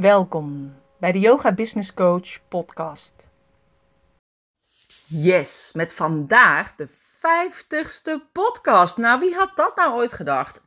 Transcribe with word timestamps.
Welkom 0.00 0.74
bij 0.98 1.12
de 1.12 1.18
Yoga 1.18 1.52
Business 1.52 1.94
Coach 1.94 2.48
podcast. 2.48 3.28
Yes, 5.06 5.72
met 5.74 5.94
vandaag 5.94 6.74
de 6.74 6.88
50ste 6.88 8.32
podcast. 8.32 8.96
Nou, 8.96 9.20
wie 9.20 9.34
had 9.34 9.56
dat 9.56 9.76
nou 9.76 9.94
ooit 9.94 10.12
gedacht? 10.12 10.62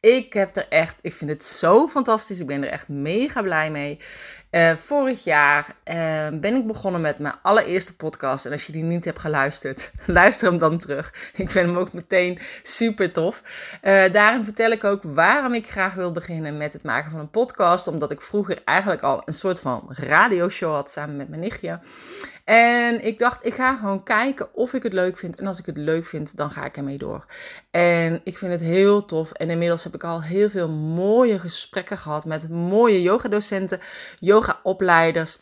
Ik 0.00 0.32
heb 0.32 0.56
er 0.56 0.68
echt, 0.68 0.98
ik 1.02 1.12
vind 1.12 1.30
het 1.30 1.44
zo 1.44 1.88
fantastisch. 1.88 2.40
Ik 2.40 2.46
ben 2.46 2.62
er 2.62 2.70
echt 2.70 2.88
mega 2.88 3.42
blij 3.42 3.70
mee. 3.70 3.98
Uh, 4.50 4.72
vorig 4.72 5.24
jaar 5.24 5.66
uh, 5.84 5.94
ben 6.40 6.54
ik 6.54 6.66
begonnen 6.66 7.00
met 7.00 7.18
mijn 7.18 7.34
allereerste 7.42 7.96
podcast. 7.96 8.46
En 8.46 8.52
als 8.52 8.66
je 8.66 8.72
die 8.72 8.82
niet 8.82 9.04
hebt 9.04 9.18
geluisterd, 9.18 9.92
luister 10.06 10.48
hem 10.48 10.58
dan 10.58 10.78
terug. 10.78 11.30
Ik 11.34 11.50
vind 11.50 11.66
hem 11.66 11.76
ook 11.76 11.92
meteen 11.92 12.38
super 12.62 13.12
tof. 13.12 13.42
Uh, 13.82 14.12
daarin 14.12 14.44
vertel 14.44 14.70
ik 14.70 14.84
ook 14.84 15.02
waarom 15.02 15.54
ik 15.54 15.70
graag 15.70 15.94
wil 15.94 16.12
beginnen 16.12 16.56
met 16.56 16.72
het 16.72 16.82
maken 16.82 17.10
van 17.10 17.20
een 17.20 17.30
podcast. 17.30 17.86
Omdat 17.86 18.10
ik 18.10 18.22
vroeger 18.22 18.62
eigenlijk 18.64 19.02
al 19.02 19.22
een 19.24 19.34
soort 19.34 19.60
van 19.60 19.86
radioshow 19.88 20.74
had 20.74 20.90
samen 20.90 21.16
met 21.16 21.28
mijn 21.28 21.40
nichtje. 21.40 21.80
En 22.48 23.04
ik 23.04 23.18
dacht, 23.18 23.46
ik 23.46 23.54
ga 23.54 23.76
gewoon 23.76 24.02
kijken 24.02 24.54
of 24.54 24.74
ik 24.74 24.82
het 24.82 24.92
leuk 24.92 25.16
vind. 25.18 25.38
En 25.40 25.46
als 25.46 25.58
ik 25.58 25.66
het 25.66 25.76
leuk 25.76 26.06
vind, 26.06 26.36
dan 26.36 26.50
ga 26.50 26.64
ik 26.64 26.76
ermee 26.76 26.98
door. 26.98 27.24
En 27.70 28.20
ik 28.24 28.38
vind 28.38 28.52
het 28.52 28.60
heel 28.60 29.04
tof. 29.04 29.32
En 29.32 29.50
inmiddels 29.50 29.84
heb 29.84 29.94
ik 29.94 30.04
al 30.04 30.22
heel 30.22 30.48
veel 30.48 30.68
mooie 30.68 31.38
gesprekken 31.38 31.98
gehad 31.98 32.24
met 32.24 32.48
mooie 32.48 33.02
yogadocenten, 33.02 33.80
yoga-opleiders. 34.18 35.38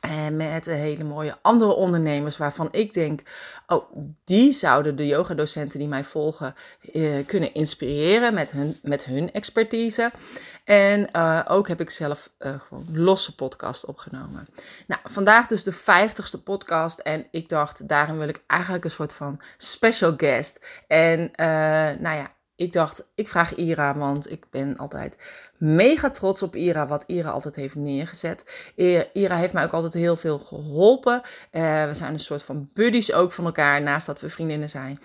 En 0.00 0.36
met 0.36 0.66
hele 0.66 1.04
mooie 1.04 1.36
andere 1.42 1.74
ondernemers 1.74 2.36
waarvan 2.36 2.68
ik 2.70 2.94
denk, 2.94 3.22
oh, 3.66 3.92
die 4.24 4.52
zouden 4.52 4.96
de 4.96 5.06
yogadocenten 5.06 5.78
die 5.78 5.88
mij 5.88 6.04
volgen 6.04 6.54
eh, 6.92 7.26
kunnen 7.26 7.54
inspireren 7.54 8.34
met 8.34 8.50
hun, 8.50 8.78
met 8.82 9.04
hun 9.04 9.32
expertise. 9.32 10.10
En 10.70 11.08
uh, 11.16 11.40
ook 11.48 11.68
heb 11.68 11.80
ik 11.80 11.90
zelf 11.90 12.30
uh, 12.38 12.52
gewoon 12.68 12.86
losse 12.92 13.34
podcast 13.34 13.84
opgenomen. 13.84 14.48
Nou, 14.86 15.00
vandaag 15.04 15.46
dus 15.46 15.64
de 15.64 15.72
vijftigste 15.72 16.42
podcast. 16.42 16.98
En 16.98 17.26
ik 17.30 17.48
dacht, 17.48 17.88
daarin 17.88 18.18
wil 18.18 18.28
ik 18.28 18.42
eigenlijk 18.46 18.84
een 18.84 18.90
soort 18.90 19.12
van 19.12 19.40
special 19.56 20.14
guest. 20.16 20.66
En 20.86 21.20
uh, 21.20 21.46
nou 22.00 22.16
ja, 22.16 22.32
ik 22.56 22.72
dacht, 22.72 23.06
ik 23.14 23.28
vraag 23.28 23.54
Ira, 23.54 23.96
want 23.96 24.30
ik 24.30 24.44
ben 24.50 24.76
altijd 24.76 25.16
mega 25.58 26.10
trots 26.10 26.42
op 26.42 26.56
Ira, 26.56 26.86
wat 26.86 27.04
Ira 27.06 27.30
altijd 27.30 27.54
heeft 27.54 27.74
neergezet. 27.74 28.70
Ira 29.12 29.36
heeft 29.36 29.52
mij 29.52 29.64
ook 29.64 29.72
altijd 29.72 29.92
heel 29.92 30.16
veel 30.16 30.38
geholpen. 30.38 31.22
We 31.50 31.90
zijn 31.92 32.12
een 32.12 32.18
soort 32.18 32.42
van 32.42 32.70
buddies 32.74 33.12
ook 33.12 33.32
van 33.32 33.44
elkaar, 33.44 33.82
naast 33.82 34.06
dat 34.06 34.20
we 34.20 34.28
vriendinnen 34.28 34.68
zijn. 34.68 34.98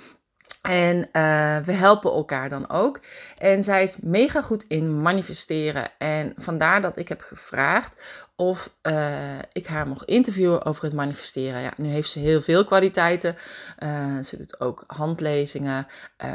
En 0.70 0.98
uh, 0.98 1.58
we 1.66 1.72
helpen 1.72 2.12
elkaar 2.12 2.50
dan 2.50 2.70
ook. 2.70 3.00
En 3.38 3.64
zij 3.64 3.84
is 3.84 3.98
mega 4.02 4.42
goed 4.42 4.66
in 4.68 5.02
manifesteren. 5.02 5.88
En 5.98 6.34
vandaar 6.38 6.82
dat 6.82 6.98
ik 6.98 7.08
heb 7.08 7.22
gevraagd 7.22 8.25
of 8.36 8.70
uh, 8.84 9.38
ik 9.52 9.68
haar 9.68 9.88
mocht 9.88 10.06
interviewen 10.06 10.66
over 10.66 10.84
het 10.84 10.94
manifesteren. 10.94 11.62
Ja, 11.62 11.74
nu 11.78 11.90
heeft 11.90 12.10
ze 12.10 12.20
heel 12.20 12.42
veel 12.42 12.66
kwaliteiten. 12.66 13.36
Uh, 13.80 14.24
ze 14.24 14.38
doet 14.38 14.60
ook 14.60 14.84
handlezingen, 14.88 15.88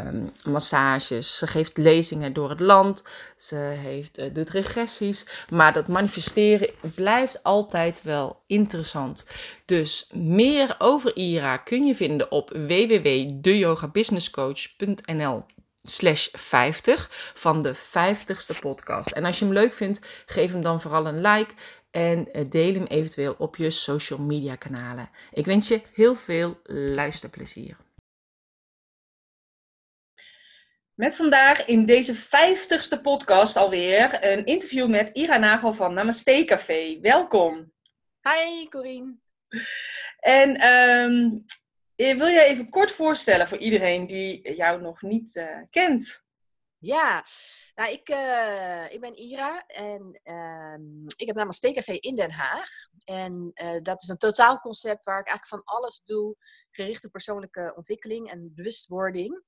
um, 0.07 0.31
massages. 0.45 1.37
Ze 1.37 1.47
geeft 1.47 1.77
lezingen 1.77 2.33
door 2.33 2.51
het 2.51 2.61
land. 2.61 3.05
Ze 3.37 3.57
heeft, 3.57 4.19
uh, 4.19 4.29
doet 4.33 4.51
regressies. 4.51 5.27
Maar 5.49 5.73
dat 5.73 5.89
manifesteren 5.89 6.71
blijft 6.95 7.43
altijd 7.43 8.03
wel 8.03 8.43
interessant. 8.47 9.25
Dus 9.65 10.11
meer 10.13 10.75
over 10.79 11.17
Ira 11.17 11.57
kun 11.57 11.87
je 11.87 11.95
vinden 11.95 12.31
op 12.31 12.51
www.deyogabusinesscoach.nl 12.51 15.45
slash 15.83 16.29
50 16.33 17.33
van 17.35 17.63
de 17.63 17.77
50ste 17.77 18.59
podcast. 18.61 19.11
En 19.11 19.25
als 19.25 19.39
je 19.39 19.45
hem 19.45 19.55
leuk 19.55 19.73
vindt, 19.73 20.07
geef 20.27 20.53
hem 20.53 20.63
dan 20.63 20.81
vooral 20.81 21.07
een 21.07 21.21
like 21.21 21.55
en 21.91 22.33
eh, 22.33 22.45
deel 22.51 22.75
hem 22.75 22.85
eventueel 22.85 23.35
op 23.39 23.57
je 23.57 23.71
social 23.71 24.19
media 24.19 24.57
kanalen. 24.57 25.11
Ik 25.33 25.45
wens 25.45 25.69
je 25.69 25.83
heel 25.95 26.15
veel 26.15 26.61
luisterplezier. 26.65 27.77
Met 30.95 31.17
vandaag 31.17 31.67
in 31.67 31.85
deze 31.85 32.15
vijftigste 32.15 33.01
podcast 33.01 33.57
alweer 33.57 34.25
een 34.25 34.45
interview 34.45 34.89
met 34.89 35.11
Ira 35.11 35.39
Nagel 35.39 35.73
van 35.73 35.95
Namaste 35.95 36.43
Café. 36.47 36.99
Welkom. 37.01 37.73
Hi 38.23 38.69
Corine. 38.69 39.17
En 40.19 40.67
um, 40.67 41.45
wil 41.97 42.27
je 42.27 42.43
even 42.43 42.69
kort 42.69 42.91
voorstellen 42.91 43.49
voor 43.49 43.59
iedereen 43.59 44.07
die 44.07 44.55
jou 44.55 44.81
nog 44.81 45.03
niet 45.03 45.35
uh, 45.35 45.63
kent? 45.71 46.25
Ja, 46.81 47.25
nou, 47.75 47.91
ik, 47.91 48.09
uh, 48.09 48.93
ik 48.93 49.01
ben 49.01 49.19
Ira 49.19 49.67
en 49.67 50.21
uh, 50.25 51.07
ik 51.17 51.27
heb 51.27 51.35
namelijk 51.35 51.53
Steekcafé 51.53 51.93
in 51.93 52.17
Den 52.17 52.31
Haag. 52.31 52.69
En 53.05 53.51
uh, 53.55 53.83
dat 53.83 54.03
is 54.03 54.09
een 54.09 54.17
totaalconcept 54.17 55.05
waar 55.05 55.21
ik 55.21 55.29
eigenlijk 55.29 55.65
van 55.65 55.75
alles 55.77 56.03
doe, 56.05 56.37
gericht 56.71 57.05
op 57.05 57.11
persoonlijke 57.11 57.73
ontwikkeling 57.77 58.31
en 58.31 58.53
bewustwording. 58.55 59.43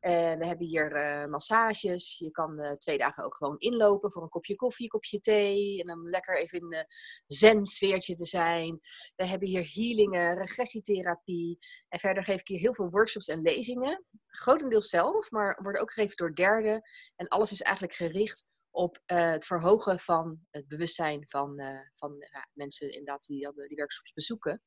Uh, 0.00 0.34
we 0.34 0.46
hebben 0.46 0.66
hier 0.66 0.96
uh, 0.96 1.30
massages. 1.30 2.18
Je 2.18 2.30
kan 2.30 2.60
uh, 2.60 2.72
twee 2.72 2.98
dagen 2.98 3.24
ook 3.24 3.36
gewoon 3.36 3.58
inlopen 3.58 4.12
voor 4.12 4.22
een 4.22 4.28
kopje 4.28 4.56
koffie, 4.56 4.84
een 4.84 4.90
kopje 4.90 5.18
thee. 5.18 5.80
En 5.80 5.86
dan 5.86 6.08
lekker 6.08 6.38
even 6.38 6.58
in 6.58 6.74
een 6.74 6.86
zen-sfeertje 7.26 8.14
te 8.14 8.26
zijn. 8.26 8.80
We 9.16 9.26
hebben 9.26 9.48
hier 9.48 9.70
healingen, 9.74 10.38
regressietherapie. 10.38 11.58
En 11.88 11.98
verder 11.98 12.24
geef 12.24 12.40
ik 12.40 12.48
hier 12.48 12.58
heel 12.58 12.74
veel 12.74 12.90
workshops 12.90 13.28
en 13.28 13.40
lezingen. 13.40 14.04
Grotendeels 14.26 14.88
zelf, 14.88 15.30
maar 15.30 15.58
worden 15.62 15.82
ook 15.82 15.92
gegeven 15.92 16.16
door 16.16 16.34
derden. 16.34 16.82
En 17.16 17.28
alles 17.28 17.52
is 17.52 17.62
eigenlijk 17.62 17.94
gericht 17.94 18.48
op 18.78 18.98
uh, 19.06 19.30
het 19.30 19.46
verhogen 19.46 19.98
van 19.98 20.38
het 20.50 20.68
bewustzijn 20.68 21.24
van, 21.28 21.60
uh, 21.60 21.78
van 21.94 22.12
uh, 22.12 22.42
mensen 22.52 22.92
inderdaad 22.92 23.26
die 23.26 23.38
die 23.38 23.76
workshops 23.76 24.12
bezoeken. 24.12 24.62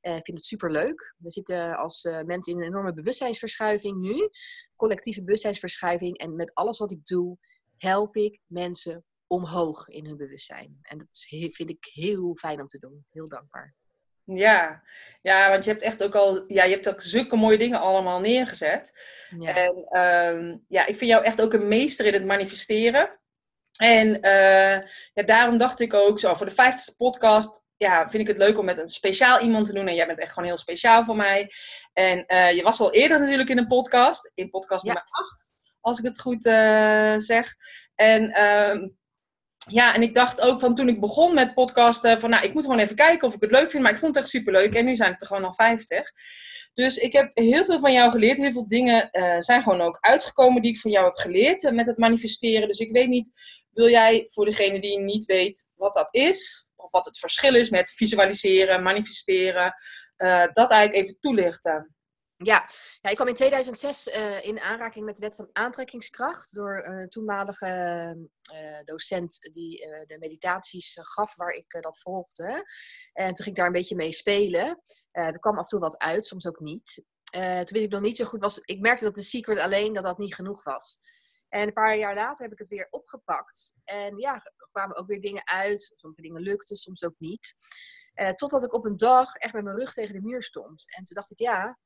ik 0.00 0.24
vind 0.24 0.38
het 0.38 0.44
super 0.44 0.70
leuk. 0.70 1.14
We 1.18 1.30
zitten 1.30 1.76
als 1.76 2.02
mensen 2.02 2.52
in 2.52 2.58
een 2.58 2.66
enorme 2.66 2.92
bewustzijnsverschuiving 2.92 4.00
nu, 4.00 4.30
collectieve 4.76 5.24
bewustzijnsverschuiving. 5.24 6.18
En 6.18 6.36
met 6.36 6.54
alles 6.54 6.78
wat 6.78 6.90
ik 6.90 7.06
doe, 7.06 7.38
help 7.76 8.16
ik 8.16 8.40
mensen 8.46 9.04
omhoog 9.26 9.88
in 9.88 10.06
hun 10.06 10.16
bewustzijn. 10.16 10.78
En 10.82 10.98
dat 10.98 11.26
vind 11.28 11.70
ik 11.70 11.84
heel 11.92 12.36
fijn 12.36 12.60
om 12.60 12.66
te 12.66 12.78
doen. 12.78 13.06
Heel 13.10 13.28
dankbaar. 13.28 13.74
Ja. 14.24 14.82
ja, 15.22 15.50
want 15.50 15.64
je 15.64 15.70
hebt 15.70 15.82
echt 15.82 16.02
ook 16.02 16.14
al, 16.14 16.44
ja, 16.46 16.64
je 16.64 16.74
hebt 16.74 16.88
ook 16.88 17.00
zulke 17.00 17.36
mooie 17.36 17.58
dingen 17.58 17.80
allemaal 17.80 18.20
neergezet. 18.20 18.92
Ja. 19.38 19.54
En 19.54 20.00
um, 20.00 20.64
ja, 20.68 20.86
ik 20.86 20.96
vind 20.96 21.10
jou 21.10 21.24
echt 21.24 21.42
ook 21.42 21.52
een 21.52 21.68
meester 21.68 22.06
in 22.06 22.12
het 22.12 22.24
manifesteren. 22.24 23.18
En 23.76 24.06
uh, 24.08 24.88
ja, 25.12 25.22
daarom 25.26 25.56
dacht 25.56 25.80
ik 25.80 25.94
ook 25.94 26.20
zo, 26.20 26.34
voor 26.34 26.46
de 26.46 26.54
vijftigste 26.54 26.96
podcast 26.96 27.64
ja, 27.76 28.08
vind 28.08 28.22
ik 28.22 28.28
het 28.28 28.38
leuk 28.38 28.58
om 28.58 28.64
met 28.64 28.78
een 28.78 28.88
speciaal 28.88 29.40
iemand 29.40 29.66
te 29.66 29.72
doen. 29.72 29.86
En 29.86 29.94
jij 29.94 30.06
bent 30.06 30.18
echt 30.18 30.32
gewoon 30.32 30.48
heel 30.48 30.56
speciaal 30.56 31.04
voor 31.04 31.16
mij. 31.16 31.50
En 31.92 32.24
uh, 32.26 32.52
je 32.52 32.62
was 32.62 32.80
al 32.80 32.92
eerder 32.92 33.20
natuurlijk 33.20 33.48
in 33.48 33.58
een 33.58 33.66
podcast, 33.66 34.30
in 34.34 34.50
podcast 34.50 34.84
ja. 34.84 34.92
nummer 34.92 35.10
8, 35.10 35.52
als 35.80 35.98
ik 35.98 36.04
het 36.04 36.20
goed 36.20 36.46
uh, 36.46 37.14
zeg. 37.16 37.54
En 37.94 38.22
uh, 38.22 38.88
ja, 39.68 39.94
en 39.94 40.02
ik 40.02 40.14
dacht 40.14 40.40
ook 40.40 40.60
van 40.60 40.74
toen 40.74 40.88
ik 40.88 41.00
begon 41.00 41.34
met 41.34 41.54
podcasten, 41.54 42.20
van 42.20 42.30
nou, 42.30 42.44
ik 42.44 42.54
moet 42.54 42.64
gewoon 42.64 42.78
even 42.78 42.96
kijken 42.96 43.28
of 43.28 43.34
ik 43.34 43.40
het 43.40 43.50
leuk 43.50 43.70
vind. 43.70 43.82
Maar 43.82 43.92
ik 43.92 43.98
vond 43.98 44.14
het 44.14 44.24
echt 44.24 44.32
superleuk. 44.32 44.74
En 44.74 44.84
nu 44.84 44.96
zijn 44.96 45.12
het 45.12 45.20
er 45.20 45.26
gewoon 45.26 45.44
al 45.44 45.54
50. 45.54 46.12
Dus 46.74 46.96
ik 46.96 47.12
heb 47.12 47.30
heel 47.34 47.64
veel 47.64 47.78
van 47.78 47.92
jou 47.92 48.10
geleerd. 48.10 48.36
Heel 48.36 48.52
veel 48.52 48.68
dingen 48.68 49.08
uh, 49.12 49.34
zijn 49.38 49.62
gewoon 49.62 49.80
ook 49.80 49.98
uitgekomen 50.00 50.62
die 50.62 50.70
ik 50.70 50.80
van 50.80 50.90
jou 50.90 51.04
heb 51.04 51.16
geleerd 51.16 51.62
uh, 51.62 51.72
met 51.72 51.86
het 51.86 51.98
manifesteren. 51.98 52.68
Dus 52.68 52.78
ik 52.78 52.92
weet 52.92 53.08
niet, 53.08 53.30
wil 53.76 53.88
jij 53.88 54.24
voor 54.32 54.44
degene 54.44 54.80
die 54.80 54.98
niet 54.98 55.24
weet 55.24 55.68
wat 55.74 55.94
dat 55.94 56.14
is, 56.14 56.68
of 56.76 56.90
wat 56.90 57.04
het 57.04 57.18
verschil 57.18 57.54
is 57.54 57.70
met 57.70 57.90
visualiseren, 57.90 58.82
manifesteren, 58.82 59.74
uh, 60.16 60.46
dat 60.52 60.70
eigenlijk 60.70 61.04
even 61.04 61.20
toelichten? 61.20 61.90
Ja. 62.36 62.68
ja, 63.00 63.10
ik 63.10 63.16
kwam 63.16 63.28
in 63.28 63.34
2006 63.34 64.06
uh, 64.06 64.44
in 64.44 64.60
aanraking 64.60 65.04
met 65.04 65.16
de 65.16 65.22
wet 65.22 65.34
van 65.34 65.48
aantrekkingskracht 65.52 66.54
door 66.54 66.84
een 66.84 67.08
toenmalige 67.08 68.28
docent 68.84 69.38
die 69.52 69.76
de 70.06 70.16
meditaties 70.18 70.98
gaf 71.00 71.36
waar 71.36 71.52
ik 71.52 71.78
dat 71.80 71.98
volgde. 71.98 72.64
En 73.12 73.26
toen 73.26 73.44
ging 73.44 73.48
ik 73.48 73.56
daar 73.56 73.66
een 73.66 73.72
beetje 73.72 73.96
mee 73.96 74.12
spelen. 74.12 74.82
er 75.10 75.38
kwam 75.38 75.54
af 75.54 75.62
en 75.62 75.68
toe 75.68 75.80
wat 75.80 75.98
uit, 75.98 76.26
soms 76.26 76.46
ook 76.46 76.60
niet. 76.60 77.04
toen 77.30 77.64
wist 77.64 77.84
ik 77.84 77.90
nog 77.90 78.00
niet 78.00 78.16
zo 78.16 78.24
goed, 78.24 78.40
was, 78.40 78.58
ik 78.58 78.80
merkte 78.80 79.04
dat 79.04 79.14
de 79.14 79.22
secret 79.22 79.58
alleen 79.58 79.92
dat 79.92 80.04
dat 80.04 80.18
niet 80.18 80.34
genoeg 80.34 80.62
was. 80.62 80.98
En 81.56 81.66
een 81.66 81.72
paar 81.72 81.96
jaar 81.96 82.14
later 82.14 82.44
heb 82.44 82.52
ik 82.52 82.58
het 82.58 82.68
weer 82.68 82.86
opgepakt. 82.90 83.74
En 83.84 84.16
ja, 84.18 84.34
er 84.34 84.68
kwamen 84.70 84.96
ook 84.96 85.06
weer 85.06 85.20
dingen 85.20 85.46
uit. 85.46 85.92
Sommige 85.94 86.22
dingen 86.22 86.42
lukten, 86.42 86.76
soms 86.76 87.04
ook 87.04 87.14
niet. 87.18 87.54
totdat 88.34 88.64
ik 88.64 88.74
op 88.74 88.84
een 88.84 88.96
dag 88.96 89.34
echt 89.34 89.52
met 89.52 89.64
mijn 89.64 89.76
rug 89.76 89.92
tegen 89.92 90.14
de 90.14 90.20
muur 90.20 90.42
stond. 90.42 90.84
En 90.96 91.04
toen 91.04 91.14
dacht 91.14 91.30
ik, 91.30 91.38
ja, 91.38 91.78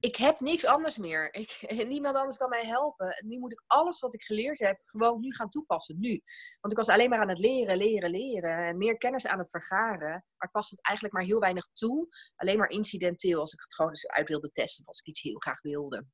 ik 0.00 0.16
heb 0.16 0.40
niks 0.40 0.66
anders 0.66 0.96
meer. 0.96 1.34
Ik, 1.40 1.84
niemand 1.86 2.16
anders 2.16 2.36
kan 2.36 2.48
mij 2.48 2.66
helpen. 2.66 3.24
Nu 3.26 3.38
moet 3.38 3.52
ik 3.52 3.62
alles 3.66 4.00
wat 4.00 4.14
ik 4.14 4.22
geleerd 4.22 4.58
heb 4.58 4.80
gewoon 4.84 5.20
nu 5.20 5.34
gaan 5.34 5.48
toepassen. 5.48 6.00
Nu. 6.00 6.22
Want 6.60 6.72
ik 6.72 6.78
was 6.78 6.88
alleen 6.88 7.10
maar 7.10 7.20
aan 7.20 7.28
het 7.28 7.38
leren, 7.38 7.76
leren, 7.76 8.10
leren. 8.10 8.66
En 8.66 8.76
meer 8.76 8.96
kennis 8.98 9.26
aan 9.26 9.38
het 9.38 9.50
vergaren. 9.50 10.10
Maar 10.10 10.48
ik 10.48 10.50
past 10.52 10.70
het 10.70 10.86
eigenlijk 10.86 11.16
maar 11.16 11.26
heel 11.26 11.40
weinig 11.40 11.66
toe. 11.72 12.08
Alleen 12.36 12.58
maar 12.58 12.68
incidenteel 12.70 13.40
als 13.40 13.52
ik 13.52 13.60
het 13.60 13.74
gewoon 13.74 13.90
eens 13.90 14.06
uit 14.06 14.28
wilde 14.28 14.50
testen. 14.52 14.86
Als 14.86 15.00
ik 15.00 15.06
iets 15.06 15.22
heel 15.22 15.38
graag 15.38 15.60
wilde. 15.62 16.06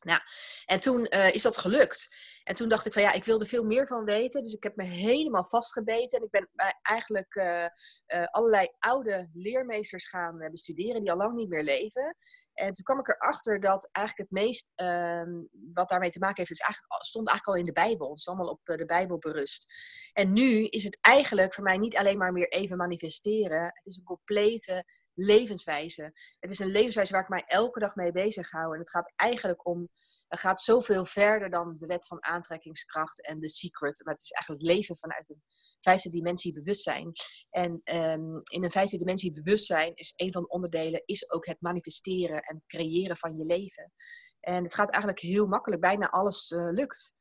Nou, 0.00 0.20
en 0.66 0.80
toen 0.80 1.06
uh, 1.10 1.34
is 1.34 1.42
dat 1.42 1.56
gelukt. 1.56 2.08
En 2.44 2.54
toen 2.54 2.68
dacht 2.68 2.86
ik 2.86 2.92
van 2.92 3.02
ja, 3.02 3.12
ik 3.12 3.24
wilde 3.24 3.46
veel 3.46 3.64
meer 3.64 3.86
van 3.86 4.04
weten. 4.04 4.42
Dus 4.42 4.52
ik 4.52 4.62
heb 4.62 4.76
me 4.76 4.84
helemaal 4.84 5.44
vastgebeten. 5.44 6.18
En 6.18 6.24
ik 6.24 6.30
ben 6.30 6.48
eigenlijk 6.82 7.34
uh, 7.34 7.66
uh, 8.06 8.24
allerlei 8.26 8.68
oude 8.78 9.30
leermeesters 9.32 10.08
gaan 10.08 10.48
bestuderen 10.50 11.00
die 11.00 11.10
al 11.10 11.16
lang 11.16 11.34
niet 11.34 11.48
meer 11.48 11.62
leven. 11.62 12.16
En 12.52 12.72
toen 12.72 12.84
kwam 12.84 12.98
ik 12.98 13.08
erachter 13.08 13.60
dat 13.60 13.88
eigenlijk 13.92 14.30
het 14.30 14.40
meest 14.40 14.72
ehm, 14.74 15.30
wat 15.74 15.88
daarmee 15.88 16.10
te 16.10 16.18
maken 16.18 16.36
heeft, 16.36 16.50
is 16.50 16.60
eigenlijk, 16.60 17.04
stond 17.04 17.28
eigenlijk 17.28 17.58
al 17.58 17.66
in 17.66 17.74
de 17.74 17.80
Bijbel. 17.80 18.08
Het 18.08 18.18
is 18.18 18.28
allemaal 18.28 18.48
op 18.48 18.60
de 18.64 18.86
Bijbel 18.86 19.18
berust. 19.18 19.66
En 20.12 20.32
nu 20.32 20.64
is 20.64 20.84
het 20.84 20.98
eigenlijk 21.00 21.54
voor 21.54 21.64
mij 21.64 21.78
niet 21.78 21.96
alleen 21.96 22.18
maar 22.18 22.32
meer 22.32 22.48
even 22.48 22.76
manifesteren. 22.76 23.64
Het 23.64 23.86
is 23.86 23.96
een 23.96 24.04
complete 24.04 24.84
levenswijze. 25.18 26.12
Het 26.38 26.50
is 26.50 26.58
een 26.58 26.70
levenswijze 26.70 27.12
waar 27.12 27.22
ik 27.22 27.28
mij 27.28 27.44
elke 27.46 27.80
dag 27.80 27.94
mee 27.94 28.12
bezig 28.12 28.50
hou. 28.50 28.72
En 28.72 28.78
het 28.78 28.90
gaat 28.90 29.12
eigenlijk 29.16 29.66
om, 29.66 29.88
het 30.28 30.40
gaat 30.40 30.60
zoveel 30.60 31.04
verder 31.04 31.50
dan 31.50 31.76
de 31.76 31.86
wet 31.86 32.06
van 32.06 32.24
aantrekkingskracht 32.24 33.26
en 33.26 33.40
de 33.40 33.48
secret. 33.48 34.04
Maar 34.04 34.14
het 34.14 34.22
is 34.22 34.30
eigenlijk 34.30 34.66
leven 34.66 34.96
vanuit 34.96 35.30
een 35.30 35.42
vijfde 35.80 36.10
dimensie 36.10 36.52
bewustzijn. 36.52 37.12
En 37.50 37.80
um, 37.84 38.40
in 38.44 38.64
een 38.64 38.70
vijfde 38.70 38.96
dimensie 38.96 39.32
bewustzijn 39.32 39.94
is 39.94 40.12
een 40.16 40.32
van 40.32 40.42
de 40.42 40.48
onderdelen 40.48 41.02
is 41.04 41.30
ook 41.30 41.46
het 41.46 41.60
manifesteren 41.60 42.42
en 42.42 42.54
het 42.54 42.66
creëren 42.66 43.16
van 43.16 43.36
je 43.36 43.44
leven. 43.44 43.92
En 44.40 44.62
het 44.62 44.74
gaat 44.74 44.90
eigenlijk 44.90 45.22
heel 45.22 45.46
makkelijk, 45.46 45.80
bijna 45.80 46.10
alles 46.10 46.50
uh, 46.50 46.68
lukt 46.70 47.12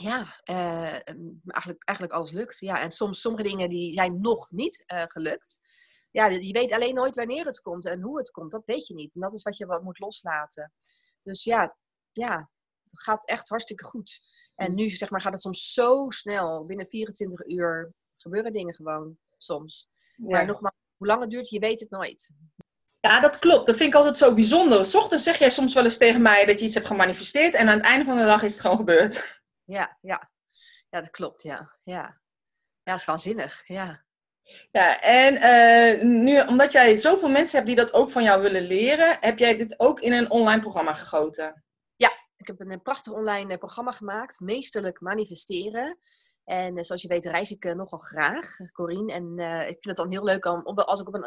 ja, 0.00 0.40
uh, 0.50 0.92
eigenlijk, 1.46 1.82
eigenlijk 1.84 2.12
alles 2.12 2.30
lukt. 2.30 2.58
Ja, 2.58 2.80
en 2.80 2.90
soms 2.90 3.20
sommige 3.20 3.48
dingen 3.48 3.68
die 3.68 3.92
zijn 3.92 4.20
nog 4.20 4.50
niet 4.50 4.84
uh, 4.92 5.02
gelukt 5.06 5.60
ja, 6.14 6.26
je 6.26 6.52
weet 6.52 6.72
alleen 6.72 6.94
nooit 6.94 7.14
wanneer 7.14 7.44
het 7.44 7.60
komt 7.60 7.86
en 7.86 8.00
hoe 8.00 8.18
het 8.18 8.30
komt. 8.30 8.50
Dat 8.50 8.62
weet 8.64 8.86
je 8.86 8.94
niet. 8.94 9.14
En 9.14 9.20
dat 9.20 9.34
is 9.34 9.42
wat 9.42 9.56
je 9.56 9.66
wat 9.66 9.82
moet 9.82 9.98
loslaten. 9.98 10.72
Dus 11.22 11.44
ja, 11.44 11.76
ja, 12.12 12.50
het 12.90 13.02
gaat 13.02 13.26
echt 13.26 13.48
hartstikke 13.48 13.84
goed. 13.84 14.20
En 14.54 14.70
mm. 14.70 14.76
nu 14.76 14.90
zeg 14.90 15.10
maar, 15.10 15.20
gaat 15.20 15.32
het 15.32 15.40
soms 15.40 15.72
zo 15.72 16.10
snel. 16.10 16.64
Binnen 16.64 16.86
24 16.86 17.46
uur 17.46 17.92
gebeuren 18.16 18.52
dingen 18.52 18.74
gewoon 18.74 19.18
soms. 19.36 19.88
Maar 20.16 20.46
nogmaals, 20.46 20.74
hoe 20.96 21.06
lang 21.06 21.20
het 21.20 21.30
duurt, 21.30 21.48
je 21.48 21.58
weet 21.58 21.80
het 21.80 21.90
nooit. 21.90 22.32
Ja, 23.00 23.20
dat 23.20 23.38
klopt. 23.38 23.66
Dat 23.66 23.76
vind 23.76 23.88
ik 23.88 23.94
altijd 23.94 24.18
zo 24.18 24.34
bijzonder. 24.34 24.84
S 24.84 24.94
ochtends 24.94 25.24
zeg 25.24 25.38
jij 25.38 25.50
soms 25.50 25.74
wel 25.74 25.84
eens 25.84 25.98
tegen 25.98 26.22
mij 26.22 26.44
dat 26.44 26.58
je 26.58 26.64
iets 26.64 26.74
hebt 26.74 26.86
gemanifesteerd. 26.86 27.54
En 27.54 27.68
aan 27.68 27.76
het 27.76 27.86
einde 27.86 28.04
van 28.04 28.16
de 28.16 28.24
dag 28.24 28.42
is 28.42 28.52
het 28.52 28.60
gewoon 28.60 28.76
gebeurd. 28.76 29.42
Ja, 29.64 29.98
ja. 30.00 30.30
Ja, 30.90 31.00
dat 31.00 31.10
klopt. 31.10 31.42
Ja, 31.42 31.78
ja. 31.84 32.20
Ja, 32.82 32.90
dat 32.92 32.98
is 33.00 33.04
waanzinnig. 33.04 33.62
Ja. 33.68 34.04
Ja, 34.70 35.00
en 35.00 35.34
uh, 35.34 36.02
nu, 36.02 36.40
omdat 36.40 36.72
jij 36.72 36.96
zoveel 36.96 37.28
mensen 37.28 37.56
hebt 37.56 37.66
die 37.66 37.76
dat 37.76 37.92
ook 37.92 38.10
van 38.10 38.22
jou 38.22 38.42
willen 38.42 38.62
leren, 38.62 39.16
heb 39.20 39.38
jij 39.38 39.56
dit 39.56 39.80
ook 39.80 40.00
in 40.00 40.12
een 40.12 40.30
online 40.30 40.60
programma 40.60 40.94
gegoten? 40.94 41.64
Ja, 41.96 42.10
ik 42.36 42.46
heb 42.46 42.60
een 42.60 42.82
prachtig 42.82 43.12
online 43.12 43.52
eh, 43.52 43.58
programma 43.58 43.90
gemaakt, 43.90 44.40
Meesterlijk 44.40 45.00
Manifesteren. 45.00 45.98
En 46.44 46.76
uh, 46.76 46.82
zoals 46.82 47.02
je 47.02 47.08
weet 47.08 47.26
reis 47.26 47.50
ik 47.50 47.74
nogal 47.74 47.98
graag, 47.98 48.56
Corine. 48.72 49.12
En 49.12 49.38
ik 49.60 49.82
vind 49.82 49.84
het 49.84 49.96
dan 49.96 50.10
heel 50.10 50.24
leuk 50.24 50.44
om, 50.44 50.62
als 50.66 51.00
ik 51.00 51.08
op 51.08 51.14
een, 51.14 51.24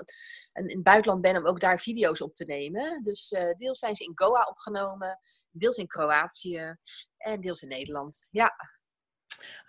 een, 0.53 0.67
in 0.67 0.75
het 0.75 0.83
buitenland 0.83 1.21
ben, 1.21 1.37
om 1.37 1.47
ook 1.47 1.59
daar 1.59 1.79
video's 1.79 2.21
op 2.21 2.33
te 2.33 2.45
nemen. 2.45 3.03
Dus 3.03 3.35
deels 3.57 3.79
zijn 3.79 3.95
ze 3.95 4.03
in 4.03 4.11
Goa 4.15 4.43
opgenomen, 4.49 5.19
deels 5.51 5.77
in 5.77 5.87
Kroatië 5.87 6.75
en 7.17 7.41
deels 7.41 7.61
in 7.61 7.67
Nederland. 7.67 8.27
Ja, 8.31 8.55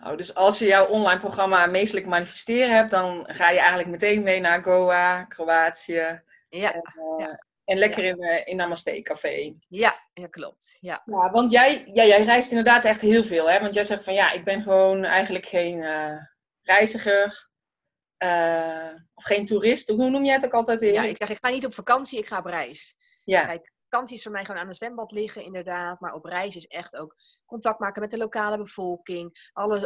Oh, 0.03 0.17
dus 0.17 0.35
als 0.35 0.59
je 0.59 0.65
jouw 0.65 0.87
online 0.87 1.19
programma 1.19 1.65
meestelijk 1.65 2.05
manifesteren 2.05 2.75
hebt, 2.75 2.91
dan 2.91 3.25
ga 3.27 3.49
je 3.49 3.59
eigenlijk 3.59 3.89
meteen 3.89 4.23
mee 4.23 4.39
naar 4.39 4.63
Goa, 4.63 5.23
Kroatië. 5.23 6.21
Ja. 6.49 6.73
En, 6.73 6.93
uh, 6.95 7.27
ja. 7.27 7.43
en 7.63 7.77
lekker 7.77 8.03
in, 8.03 8.23
uh, 8.23 8.47
in 8.47 8.55
Namaste 8.55 9.01
Café. 9.01 9.53
Ja, 9.67 9.99
ja 10.13 10.27
klopt. 10.27 10.77
Ja. 10.81 11.01
ja 11.05 11.31
want 11.31 11.51
jij, 11.51 11.83
ja, 11.85 12.03
jij 12.03 12.23
reist 12.23 12.49
inderdaad 12.49 12.85
echt 12.85 13.01
heel 13.01 13.23
veel, 13.23 13.49
hè? 13.49 13.59
Want 13.59 13.73
jij 13.73 13.83
zegt 13.83 14.03
van 14.03 14.13
ja, 14.13 14.31
ik 14.31 14.43
ben 14.43 14.63
gewoon 14.63 15.03
eigenlijk 15.03 15.45
geen 15.45 15.77
uh, 15.77 16.17
reiziger. 16.61 17.49
of 19.13 19.23
geen 19.23 19.45
toerist. 19.45 19.89
Hoe 19.89 20.09
noem 20.09 20.25
jij 20.25 20.33
het 20.33 20.45
ook 20.45 20.53
altijd? 20.53 20.79
Ja, 20.79 21.03
ik 21.03 21.17
zeg 21.17 21.29
ik 21.29 21.37
ga 21.41 21.49
niet 21.49 21.65
op 21.65 21.73
vakantie, 21.73 22.19
ik 22.19 22.27
ga 22.27 22.37
op 22.37 22.45
reis. 22.45 22.95
Ja. 23.23 23.45
Kijk, 23.45 23.71
vakantie 23.89 24.15
is 24.15 24.23
voor 24.23 24.31
mij 24.31 24.45
gewoon 24.45 24.61
aan 24.61 24.67
het 24.67 24.75
zwembad 24.75 25.11
liggen, 25.11 25.43
inderdaad. 25.43 25.99
Maar 25.99 26.13
op 26.13 26.25
reis 26.25 26.55
is 26.55 26.67
echt 26.67 26.95
ook 26.95 27.15
contact 27.45 27.79
maken 27.79 28.01
met 28.01 28.11
de 28.11 28.17
lokale 28.17 28.57
bevolking. 28.57 29.49
Alle 29.53 29.77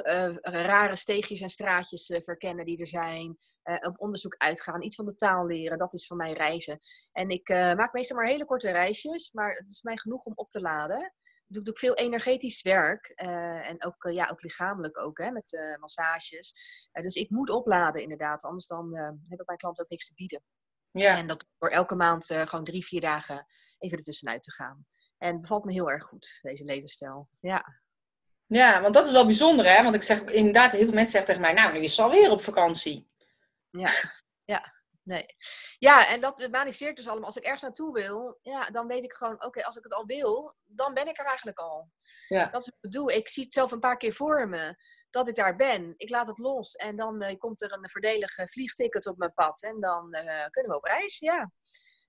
uh, 0.43 0.53
rare 0.65 0.95
steegjes 0.95 1.41
en 1.41 1.49
straatjes 1.49 2.09
uh, 2.09 2.21
verkennen 2.21 2.65
die 2.65 2.79
er 2.79 2.87
zijn. 2.87 3.37
Uh, 3.63 3.75
op 3.79 3.99
onderzoek 3.99 4.35
uitgaan, 4.37 4.83
iets 4.83 4.95
van 4.95 5.05
de 5.05 5.15
taal 5.15 5.45
leren. 5.45 5.77
Dat 5.77 5.93
is 5.93 6.07
voor 6.07 6.17
mij 6.17 6.33
reizen. 6.33 6.79
En 7.11 7.29
ik 7.29 7.49
maak 7.49 7.93
meestal 7.93 8.17
maar 8.17 8.25
hele 8.25 8.45
korte 8.45 8.71
reisjes. 8.71 9.31
Maar 9.31 9.53
het 9.53 9.69
is 9.69 9.81
mij 9.81 9.97
genoeg 9.97 10.23
om 10.23 10.33
op 10.35 10.49
te 10.49 10.61
laden. 10.61 11.13
Ik 11.47 11.59
doe 11.59 11.67
ook 11.67 11.77
veel 11.77 11.93
energetisch 11.93 12.61
werk. 12.61 13.07
en 13.07 13.83
ook, 13.83 14.03
ja, 14.11 14.29
ook 14.31 14.41
lichamelijk 14.41 14.97
ook, 14.97 15.17
hè, 15.17 15.31
met 15.31 15.75
massages. 15.79 16.53
dus 16.91 17.15
ik 17.15 17.29
moet 17.29 17.49
opladen 17.49 18.01
inderdaad. 18.01 18.43
Anders 18.43 18.67
dan 18.67 18.95
hebben 18.95 19.45
mijn 19.45 19.57
klanten 19.57 19.83
ook 19.83 19.89
niks 19.89 20.07
te 20.07 20.13
bieden. 20.13 20.43
Ja. 20.91 21.17
En 21.17 21.27
dat 21.27 21.45
door 21.57 21.69
elke 21.69 21.95
maand 21.95 22.25
gewoon 22.25 22.63
drie, 22.63 22.85
vier 22.85 23.01
dagen 23.01 23.45
even 23.83 23.97
ertussenuit 23.97 24.41
te 24.41 24.51
gaan. 24.51 24.85
En 25.17 25.31
het 25.31 25.41
bevalt 25.41 25.63
me 25.63 25.73
heel 25.73 25.91
erg 25.91 26.03
goed, 26.03 26.39
deze 26.41 26.63
levensstijl. 26.63 27.29
Ja. 27.39 27.81
Ja, 28.45 28.81
want 28.81 28.93
dat 28.93 29.05
is 29.05 29.11
wel 29.11 29.25
bijzonder, 29.25 29.65
hè? 29.65 29.81
Want 29.81 29.95
ik 29.95 30.03
zeg 30.03 30.21
inderdaad, 30.21 30.71
heel 30.71 30.83
veel 30.83 30.93
mensen 30.93 31.11
zeggen 31.11 31.25
tegen 31.25 31.41
mij, 31.41 31.53
nou, 31.53 31.73
nu 31.73 31.83
is 31.83 31.95
ze 31.95 32.01
alweer 32.01 32.31
op 32.31 32.41
vakantie. 32.41 33.09
Ja, 33.69 33.91
ja, 34.45 34.73
nee. 35.03 35.25
Ja, 35.79 36.07
en 36.07 36.21
dat 36.21 36.47
manifesteert 36.51 36.95
dus 36.95 37.07
allemaal. 37.07 37.25
Als 37.25 37.37
ik 37.37 37.43
ergens 37.43 37.61
naartoe 37.61 37.93
wil, 37.93 38.39
ja, 38.41 38.69
dan 38.69 38.87
weet 38.87 39.03
ik 39.03 39.13
gewoon, 39.13 39.43
oké, 39.43 39.63
als 39.63 39.75
ik 39.75 39.83
het 39.83 39.93
al 39.93 40.05
wil, 40.05 40.55
dan 40.63 40.93
ben 40.93 41.07
ik 41.07 41.19
er 41.19 41.25
eigenlijk 41.25 41.57
al. 41.57 41.91
Ja. 42.27 42.49
Dat 42.49 42.61
is 42.61 42.67
wat 42.67 42.77
ik 42.81 42.91
doe. 42.91 43.13
Ik 43.13 43.29
zie 43.29 43.43
het 43.43 43.53
zelf 43.53 43.71
een 43.71 43.79
paar 43.79 43.97
keer 43.97 44.13
voor 44.13 44.49
me, 44.49 44.75
dat 45.09 45.27
ik 45.27 45.35
daar 45.35 45.55
ben. 45.55 45.93
Ik 45.97 46.09
laat 46.09 46.27
het 46.27 46.37
los 46.37 46.75
en 46.75 46.95
dan 46.95 47.23
uh, 47.23 47.37
komt 47.37 47.61
er 47.61 47.71
een 47.71 47.89
verdelige 47.89 48.47
vliegticket 48.47 49.07
op 49.07 49.17
mijn 49.17 49.33
pad. 49.33 49.63
En 49.63 49.79
dan 49.79 50.15
uh, 50.15 50.45
kunnen 50.49 50.71
we 50.71 50.77
op 50.77 50.83
reis, 50.83 51.19
ja. 51.19 51.51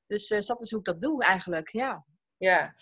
Dus 0.07 0.31
uh, 0.31 0.41
dat 0.41 0.63
is 0.63 0.71
hoe 0.71 0.79
ik 0.79 0.85
dat 0.85 1.01
doe 1.01 1.23
eigenlijk, 1.23 1.69
ja. 1.69 2.05
Ja, 2.37 2.75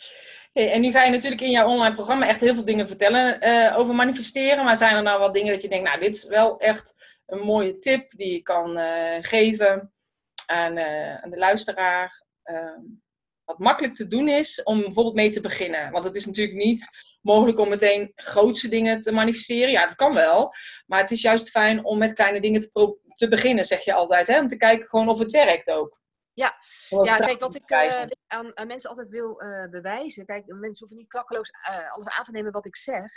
hey, 0.53 0.73
en 0.73 0.81
nu 0.81 0.91
ga 0.91 1.05
je 1.05 1.11
natuurlijk 1.11 1.43
in 1.43 1.51
jouw 1.51 1.69
online 1.69 1.95
programma 1.95 2.29
echt 2.29 2.41
heel 2.41 2.55
veel 2.55 2.65
dingen 2.65 2.87
vertellen 2.87 3.49
uh, 3.49 3.79
over 3.79 3.95
manifesteren. 3.95 4.65
Maar 4.65 4.77
zijn 4.77 4.97
er 4.97 5.03
nou 5.03 5.21
wat 5.21 5.35
dingen 5.35 5.53
dat 5.53 5.63
je 5.63 5.69
denkt, 5.69 5.89
nou, 5.89 6.01
dit 6.01 6.17
is 6.17 6.27
wel 6.27 6.59
echt 6.59 6.95
een 7.27 7.39
mooie 7.39 7.79
tip 7.79 8.13
die 8.17 8.33
je 8.33 8.43
kan 8.43 8.79
uh, 8.79 9.17
geven 9.21 9.93
aan, 10.47 10.79
aan, 10.79 11.31
de 11.31 11.39
luisteraar? 11.39 12.25
Ehm, 12.43 12.81
wat 13.45 13.59
makkelijk 13.59 13.95
te 13.95 14.09
doen 14.09 14.29
is 14.29 14.63
om 14.63 14.81
bijvoorbeeld 14.81 15.15
mee 15.15 15.31
te 15.31 15.41
beginnen. 15.41 15.91
Want 15.91 16.05
het 16.05 16.17
is 16.17 16.27
natuurlijk 16.27 16.57
niet 16.57 16.89
mogelijk 17.21 17.59
om 17.59 17.69
meteen 17.69 18.13
grootste 18.15 18.69
dingen 18.69 19.01
te 19.01 19.13
manifesteren. 19.13 19.71
Ja, 19.71 19.87
dat 19.87 19.95
kan 19.95 20.15
wel. 20.15 20.55
Maar 20.87 21.01
het 21.01 21.11
is 21.11 21.23
juist 21.23 21.51
fijn 21.51 21.85
om 21.85 21.99
met 21.99 22.13
kleine 22.13 22.41
dingen 22.41 22.61
te, 22.61 22.97
te 23.15 23.29
beginnen, 23.29 23.65
zeg 23.65 23.85
je 23.85 23.93
altijd. 23.93 24.27
Hè? 24.27 24.39
Om 24.39 24.47
te 24.47 24.57
kijken 24.57 24.89
gewoon 24.89 25.09
of 25.09 25.19
het 25.19 25.31
werkt 25.31 25.71
ook. 25.71 26.02
Ja, 26.35 26.55
ja 26.89 27.17
kijk, 27.17 27.41
wat 27.41 27.55
ik 27.55 27.71
uh, 27.71 28.07
aan, 28.27 28.57
aan, 28.57 28.67
mensen 28.67 28.89
altijd 28.89 29.09
wil 29.09 29.43
uh, 29.43 29.69
bewijzen. 29.71 30.27
Kijk, 30.27 30.47
mensen 30.47 30.79
hoeven 30.79 30.97
niet 30.97 31.09
klakkeloos 31.09 31.51
uh, 31.51 31.93
alles 31.93 32.09
aan 32.09 32.25
te 32.25 32.31
nemen 32.31 32.53
wat 32.53 32.67
ik 32.67 32.77
zeg. 32.77 33.11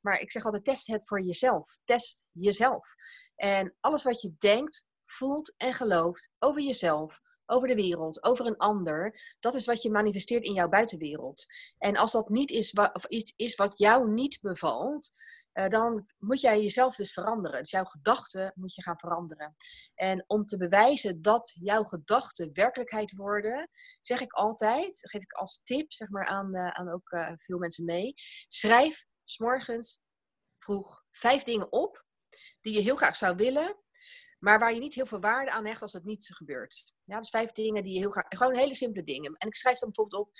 Maar 0.00 0.20
ik 0.20 0.30
zeg 0.30 0.44
altijd: 0.44 0.64
test 0.64 0.86
het 0.86 1.06
voor 1.06 1.22
jezelf. 1.22 1.78
Test 1.84 2.24
jezelf. 2.30 2.94
En 3.36 3.76
alles 3.80 4.02
wat 4.02 4.20
je 4.20 4.34
denkt, 4.38 4.86
voelt 5.04 5.54
en 5.56 5.74
gelooft 5.74 6.30
over 6.38 6.62
jezelf, 6.62 7.20
over 7.46 7.68
de 7.68 7.74
wereld, 7.74 8.24
over 8.24 8.46
een 8.46 8.56
ander, 8.56 9.34
dat 9.40 9.54
is 9.54 9.66
wat 9.66 9.82
je 9.82 9.90
manifesteert 9.90 10.44
in 10.44 10.52
jouw 10.52 10.68
buitenwereld. 10.68 11.44
En 11.78 11.96
als 11.96 12.12
dat 12.12 12.28
niet 12.28 12.50
is, 12.50 12.72
wat, 12.72 12.94
of 12.94 13.04
iets 13.04 13.32
is 13.36 13.54
wat 13.54 13.78
jou 13.78 14.10
niet 14.10 14.38
bevalt, 14.40 15.10
uh, 15.52 15.68
dan 15.68 16.06
moet 16.18 16.40
jij 16.40 16.62
jezelf 16.62 16.96
dus 16.96 17.12
veranderen. 17.12 17.58
Dus 17.58 17.70
jouw 17.70 17.84
gedachten 17.84 18.52
moet 18.54 18.74
je 18.74 18.82
gaan 18.82 18.98
veranderen. 18.98 19.56
En 19.94 20.24
om 20.26 20.44
te 20.46 20.56
bewijzen 20.56 21.22
dat 21.22 21.54
jouw 21.60 21.84
gedachten 21.84 22.50
werkelijkheid 22.52 23.12
worden, 23.12 23.70
zeg 24.00 24.20
ik 24.20 24.32
altijd, 24.32 24.98
geef 25.00 25.22
ik 25.22 25.32
als 25.32 25.60
tip 25.64 25.92
zeg 25.92 26.08
maar, 26.08 26.24
aan, 26.24 26.56
uh, 26.56 26.70
aan 26.70 26.92
ook 26.92 27.10
uh, 27.10 27.32
veel 27.36 27.58
mensen 27.58 27.84
mee, 27.84 28.14
schrijf 28.48 29.04
s'morgens 29.24 30.00
vroeg 30.58 31.04
vijf 31.10 31.42
dingen 31.42 31.72
op 31.72 32.04
die 32.60 32.74
je 32.74 32.80
heel 32.80 32.96
graag 32.96 33.16
zou 33.16 33.36
willen, 33.36 33.81
maar 34.42 34.58
waar 34.58 34.74
je 34.74 34.80
niet 34.80 34.94
heel 34.94 35.06
veel 35.06 35.20
waarde 35.20 35.50
aan 35.50 35.66
hecht 35.66 35.82
als 35.82 35.92
het 35.92 36.04
niet 36.04 36.30
gebeurt. 36.34 36.92
Ja, 37.04 37.18
dus 37.18 37.30
vijf 37.30 37.52
dingen 37.52 37.82
die 37.82 37.92
je 37.92 37.98
heel 37.98 38.10
graag... 38.10 38.26
Gewoon 38.28 38.56
hele 38.56 38.74
simpele 38.74 39.04
dingen. 39.04 39.34
En 39.36 39.48
ik 39.48 39.54
schrijf 39.54 39.78
dan 39.78 39.88
bijvoorbeeld 39.88 40.26
op... 40.26 40.32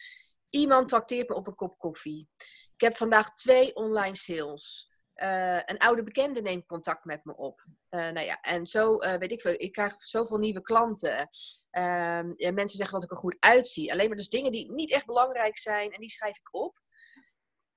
Iemand 0.50 0.88
trakteert 0.88 1.28
me 1.28 1.34
op 1.34 1.46
een 1.46 1.54
kop 1.54 1.78
koffie. 1.78 2.28
Ik 2.74 2.80
heb 2.80 2.96
vandaag 2.96 3.34
twee 3.34 3.74
online 3.74 4.16
sales. 4.16 4.90
Uh, 5.16 5.56
een 5.56 5.78
oude 5.78 6.04
bekende 6.04 6.40
neemt 6.40 6.66
contact 6.66 7.04
met 7.04 7.24
me 7.24 7.36
op. 7.36 7.64
Uh, 7.90 8.00
nou 8.00 8.26
ja, 8.26 8.40
en 8.40 8.66
zo 8.66 9.02
uh, 9.02 9.14
weet 9.14 9.30
ik 9.30 9.40
veel. 9.40 9.54
Ik 9.56 9.72
krijg 9.72 10.02
zoveel 10.02 10.38
nieuwe 10.38 10.62
klanten. 10.62 11.28
Ehm, 11.70 12.32
ja, 12.36 12.52
mensen 12.52 12.76
zeggen 12.76 12.92
dat 12.92 13.02
ik 13.02 13.10
er 13.10 13.16
goed 13.16 13.36
uitzie. 13.38 13.92
Alleen 13.92 14.08
maar 14.08 14.16
dus 14.16 14.28
dingen 14.28 14.52
die 14.52 14.72
niet 14.72 14.92
echt 14.92 15.06
belangrijk 15.06 15.58
zijn. 15.58 15.90
En 15.90 16.00
die 16.00 16.10
schrijf 16.10 16.38
ik 16.38 16.54
op. 16.54 16.80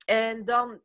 En 0.05 0.46
dan, 0.46 0.82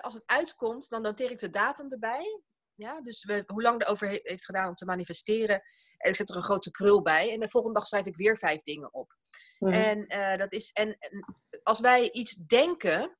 als 0.00 0.14
het 0.14 0.22
uitkomt, 0.26 0.88
dan 0.88 1.02
noteer 1.02 1.30
ik 1.30 1.38
de 1.38 1.50
datum 1.50 1.90
erbij. 1.90 2.42
Ja, 2.78 3.00
dus 3.00 3.24
we, 3.24 3.42
hoe 3.46 3.62
lang 3.62 3.82
erover 3.82 4.08
heeft 4.08 4.44
gedaan 4.44 4.68
om 4.68 4.74
te 4.74 4.84
manifesteren. 4.84 5.62
En 5.96 6.10
ik 6.10 6.16
zet 6.16 6.30
er 6.30 6.36
een 6.36 6.42
grote 6.42 6.70
krul 6.70 7.02
bij. 7.02 7.32
En 7.32 7.40
de 7.40 7.50
volgende 7.50 7.78
dag 7.78 7.86
schrijf 7.88 8.06
ik 8.06 8.16
weer 8.16 8.38
vijf 8.38 8.62
dingen 8.62 8.94
op. 8.94 9.12
Mhm. 9.58 9.72
En, 9.72 10.04
uh, 10.16 10.36
dat 10.36 10.52
is, 10.52 10.70
en 10.72 10.98
als 11.62 11.80
wij 11.80 12.10
iets 12.10 12.34
denken, 12.34 13.16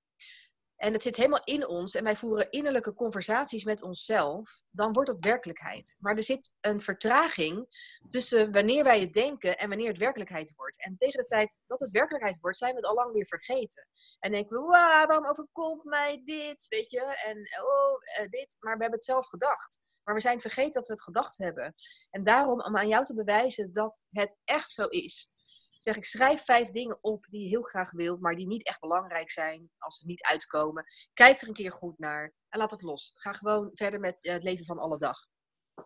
en 0.79 0.93
het 0.93 1.03
zit 1.03 1.17
helemaal 1.17 1.45
in 1.45 1.67
ons 1.67 1.95
en 1.95 2.05
wij 2.05 2.17
voeren 2.17 2.51
innerlijke 2.51 2.95
conversaties 2.95 3.65
met 3.65 3.83
onszelf, 3.83 4.63
dan 4.71 4.93
wordt 4.93 5.11
dat 5.11 5.21
werkelijkheid. 5.21 5.97
Maar 5.99 6.17
er 6.17 6.23
zit 6.23 6.55
een 6.61 6.81
vertraging 6.81 7.67
tussen 8.09 8.53
wanneer 8.53 8.85
wij 8.85 9.01
het 9.01 9.13
denken 9.13 9.59
en 9.59 9.69
wanneer 9.69 9.89
het 9.89 9.99
werkelijkheid 9.99 10.55
wordt. 10.57 10.83
En 10.83 10.97
tegen 10.97 11.21
de 11.21 11.27
tijd 11.27 11.59
dat 11.67 11.81
het 11.81 11.91
werkelijkheid 11.91 12.39
wordt, 12.41 12.57
zijn 12.57 12.71
we 12.71 12.77
het 12.77 12.89
al 12.89 12.95
lang 12.95 13.13
weer 13.13 13.27
vergeten. 13.27 13.89
En 14.19 14.31
denken 14.31 14.57
we, 14.57 14.67
waarom 14.67 15.27
overkomt 15.27 15.85
mij 15.85 16.23
dit? 16.25 16.67
Weet 16.69 16.91
je, 16.91 17.01
en 17.01 17.39
oh, 17.63 18.23
eh, 18.23 18.31
dit. 18.31 18.57
Maar 18.61 18.77
we 18.77 18.83
hebben 18.83 18.99
het 18.99 19.05
zelf 19.05 19.27
gedacht. 19.27 19.81
Maar 20.05 20.15
we 20.15 20.21
zijn 20.21 20.41
vergeten 20.41 20.73
dat 20.73 20.87
we 20.87 20.93
het 20.93 21.03
gedacht 21.03 21.39
hebben. 21.39 21.75
En 22.11 22.25
daarom 22.25 22.61
om 22.61 22.77
aan 22.77 22.89
jou 22.89 23.05
te 23.05 23.15
bewijzen 23.15 23.73
dat 23.73 24.05
het 24.11 24.39
echt 24.45 24.71
zo 24.71 24.85
is, 24.85 25.29
zeg 25.79 25.97
ik, 25.97 26.05
schrijf 26.05 26.45
vijf 26.45 26.71
dingen 26.71 26.99
op 27.01 27.27
die 27.31 27.43
je 27.43 27.49
heel 27.49 27.63
graag 27.63 27.91
wilt, 27.91 28.21
maar 28.21 28.35
die 28.35 28.47
niet 28.47 28.67
echt 28.67 28.81
belangrijk 28.81 29.31
zijn 29.31 29.71
als 29.79 29.97
ze 29.97 30.07
niet 30.07 30.23
uitkomen. 30.23 30.85
Kijk 31.15 31.41
er 31.41 31.49
een 31.49 31.55
keer 31.55 31.73
goed 31.73 31.99
naar 31.99 32.35
en 32.49 32.59
laat 32.59 32.71
het 32.71 32.83
los. 32.83 33.13
Ga 33.15 33.33
gewoon 33.33 33.71
verder 33.73 34.01
met 34.01 34.25
eh, 34.25 34.33
het 34.33 34.43
leven 34.43 34.65
van 34.65 34.79
alle 34.79 34.99
dag. 34.99 35.19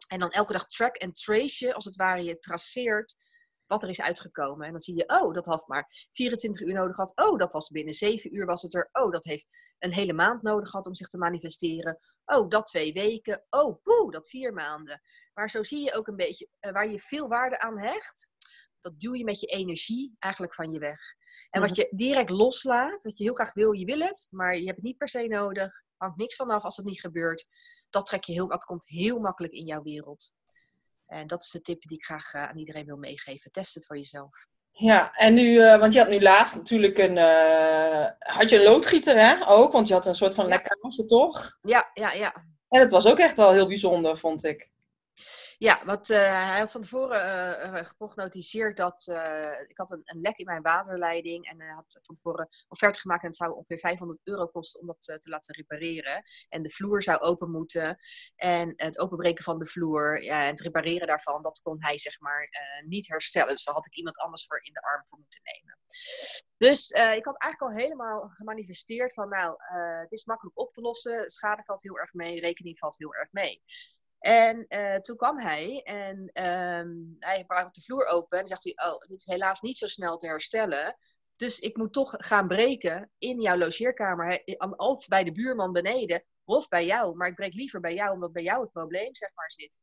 En 0.09 0.19
dan 0.19 0.31
elke 0.31 0.53
dag 0.53 0.67
track 0.67 0.97
en 0.97 1.13
trace 1.13 1.67
je, 1.67 1.75
als 1.75 1.85
het 1.85 1.97
ware, 1.97 2.23
je 2.23 2.39
traceert 2.39 3.17
wat 3.67 3.83
er 3.83 3.89
is 3.89 4.01
uitgekomen. 4.01 4.67
En 4.67 4.71
dan 4.71 4.81
zie 4.81 4.97
je, 4.97 5.21
oh, 5.21 5.35
dat 5.35 5.47
had 5.47 5.67
maar 5.67 6.09
24 6.13 6.61
uur 6.61 6.75
nodig 6.75 6.95
gehad. 6.95 7.13
Oh, 7.15 7.39
dat 7.39 7.53
was 7.53 7.69
binnen 7.69 7.95
7 7.95 8.37
uur 8.37 8.47
was 8.47 8.63
het 8.63 8.75
er. 8.75 8.89
Oh, 8.93 9.13
dat 9.13 9.25
heeft 9.25 9.49
een 9.79 9.93
hele 9.93 10.13
maand 10.13 10.43
nodig 10.43 10.69
gehad 10.69 10.87
om 10.87 10.95
zich 10.95 11.09
te 11.09 11.19
manifesteren. 11.19 11.99
Oh, 12.25 12.49
dat 12.49 12.67
twee 12.67 12.93
weken. 12.93 13.45
Oh, 13.51 13.83
poeh, 13.83 14.13
dat 14.13 14.29
vier 14.29 14.53
maanden. 14.53 15.01
Maar 15.35 15.51
zo 15.51 15.63
zie 15.63 15.85
je 15.85 15.95
ook 15.95 16.07
een 16.07 16.17
beetje 16.17 16.49
uh, 16.61 16.73
waar 16.73 16.91
je 16.91 16.99
veel 16.99 17.29
waarde 17.29 17.59
aan 17.59 17.79
hecht 17.79 18.31
dat 18.83 19.01
duw 19.01 19.15
je 19.15 19.25
met 19.25 19.41
je 19.41 19.47
energie 19.47 20.17
eigenlijk 20.19 20.55
van 20.55 20.73
je 20.73 20.79
weg. 20.79 21.01
En 21.51 21.61
wat 21.61 21.71
mhm. 21.71 21.81
je 21.81 21.89
direct 21.91 22.31
loslaat, 22.31 23.05
wat 23.05 23.19
je 23.19 23.25
heel 23.25 23.35
graag 23.35 23.55
wil, 23.55 23.73
je 23.73 23.85
wil 23.85 24.01
het, 24.01 24.29
maar 24.31 24.59
je 24.59 24.65
hebt 24.65 24.77
het 24.77 24.87
niet 24.87 24.97
per 24.97 25.09
se 25.09 25.27
nodig, 25.27 25.83
hangt 25.97 26.19
niks 26.19 26.37
vanaf 26.37 26.62
als 26.62 26.77
het 26.77 26.87
niet 26.87 27.01
gebeurt. 27.01 27.47
Dat 27.91 28.07
trek 28.07 28.25
je 28.25 28.33
heel, 28.33 28.49
dat 28.49 28.65
komt 28.65 28.89
heel 28.89 29.19
makkelijk 29.19 29.53
in 29.53 29.67
jouw 29.67 29.83
wereld. 29.83 30.33
En 31.07 31.27
dat 31.27 31.43
is 31.43 31.51
de 31.51 31.61
tip 31.61 31.83
die 31.83 31.97
ik 31.97 32.05
graag 32.05 32.33
eh, 32.33 32.49
aan 32.49 32.59
iedereen 32.59 32.87
wil 32.87 32.97
meegeven. 32.97 33.53
Test 33.53 33.75
het 33.75 33.87
voor 33.87 33.97
jezelf. 33.97 34.47
Ja, 34.71 35.15
en 35.15 35.35
nu, 35.35 35.53
uh, 35.53 35.79
want 35.79 35.93
je 35.93 35.99
had 35.99 36.09
nu 36.09 36.21
laatst 36.21 36.55
natuurlijk 36.55 36.99
een, 36.99 37.17
uh, 37.17 38.09
had 38.19 38.51
je 38.51 38.57
een 38.57 38.62
loodgieter 38.62 39.17
hè, 39.17 39.49
ook, 39.49 39.73
want 39.73 39.89
je 39.89 39.95
had 39.95 40.07
een 40.07 40.15
soort 40.15 40.35
van 40.35 40.45
ja. 40.45 40.51
lekkage 40.51 41.05
toch? 41.05 41.59
Ja, 41.62 41.91
ja, 41.95 42.12
ja. 42.12 42.35
En 42.69 42.81
dat 42.81 42.91
was 42.91 43.07
ook 43.07 43.19
echt 43.19 43.37
wel 43.37 43.53
heel 43.53 43.67
bijzonder, 43.67 44.19
vond 44.19 44.45
ik. 44.45 44.71
Ja, 45.62 45.85
wat, 45.85 46.09
uh, 46.09 46.16
hij 46.16 46.59
had 46.59 46.71
van 46.73 46.81
tevoren 46.81 47.21
uh, 47.66 48.75
dat 48.75 49.09
ik 49.66 49.76
had 49.76 49.90
een, 49.90 50.02
een, 50.04 50.21
lek 50.21 50.37
in 50.37 50.45
mijn 50.45 50.62
waterleiding 50.62 51.49
en 51.49 51.61
hij 51.61 51.73
had 51.73 52.00
van 52.02 52.14
tevoren 52.14 52.49
offerte 52.69 53.00
gemaakt 53.00 53.23
en 53.23 53.28
het 53.28 53.37
zou 53.37 53.52
ongeveer 53.52 53.78
500 53.78 54.21
euro 54.23 54.47
kosten 54.47 54.81
om 54.81 54.87
dat 54.87 55.00
te 55.00 55.28
laten 55.31 55.54
repareren. 55.54 56.23
En 56.49 56.62
de 56.62 56.71
vloer 56.71 57.02
zou 57.02 57.21
open 57.21 57.50
moeten 57.50 57.99
en 58.37 58.73
het 58.76 58.99
openbreken 58.99 59.45
van 59.45 59.59
de 59.59 59.66
vloer 59.66 60.26
en 60.28 60.47
het 60.47 60.61
repareren 60.61 61.07
daarvan, 61.07 61.42
dat 61.42 61.61
kon 61.62 61.76
hij 61.78 61.99
zeg 61.99 62.21
maar 62.21 62.49
niet 62.87 63.09
herstellen. 63.09 63.52
Dus 63.52 63.64
daar 63.64 63.75
had 63.75 63.87
ik 63.87 63.97
iemand 63.97 64.16
anders 64.16 64.47
voor 64.47 64.64
in 64.64 64.73
de 64.73 64.83
arm 64.83 65.07
voor 65.07 65.19
moeten 65.19 65.40
nemen. 65.42 65.78
Dus 66.57 66.90
ik 66.90 67.25
had 67.25 67.38
eigenlijk 67.38 67.61
al 67.61 67.83
helemaal 67.83 68.31
gemanifesteerd 68.35 69.14
van 69.14 69.28
nou, 69.28 69.54
het 70.00 70.12
is 70.12 70.25
makkelijk 70.25 70.59
op 70.59 70.73
te 70.73 70.81
lossen, 70.81 71.31
schade 71.31 71.64
valt 71.64 71.83
heel 71.83 71.99
erg 71.99 72.12
mee, 72.12 72.40
rekening 72.40 72.78
valt 72.78 72.99
heel 72.99 73.14
erg 73.14 73.33
mee. 73.33 73.62
En 74.23 74.64
uh, 74.69 74.97
toen 74.97 75.17
kwam 75.17 75.38
hij 75.38 75.83
en 75.83 76.45
um, 76.45 77.17
hij 77.19 77.45
brak 77.47 77.75
de 77.75 77.83
vloer 77.83 78.07
open 78.07 78.38
en 78.38 78.47
zegt 78.47 78.64
hij, 78.64 78.91
oh, 78.91 79.00
dit 79.00 79.19
is 79.19 79.26
helaas 79.26 79.61
niet 79.61 79.79
zo 79.79 79.87
snel 79.87 80.17
te 80.17 80.26
herstellen. 80.26 80.97
Dus 81.37 81.59
ik 81.59 81.76
moet 81.76 81.93
toch 81.93 82.14
gaan 82.17 82.49
breken 82.49 83.11
in 83.19 83.41
jouw 83.41 83.57
logeerkamer, 83.57 84.43
of 84.76 85.09
bij 85.09 85.25
de 85.25 85.33
buurman 85.33 85.73
beneden, 85.73 86.25
of 86.45 86.69
bij 86.69 86.87
jou. 86.87 87.17
Maar 87.17 87.29
ik 87.29 87.35
breek 87.35 87.55
liever 87.55 87.81
bij 87.81 87.95
jou, 87.95 88.12
omdat 88.12 88.33
bij 88.33 88.43
jou 88.43 88.61
het 88.61 88.73
probleem 88.73 89.14
zeg 89.14 89.31
maar 89.35 89.50
zit. 89.50 89.81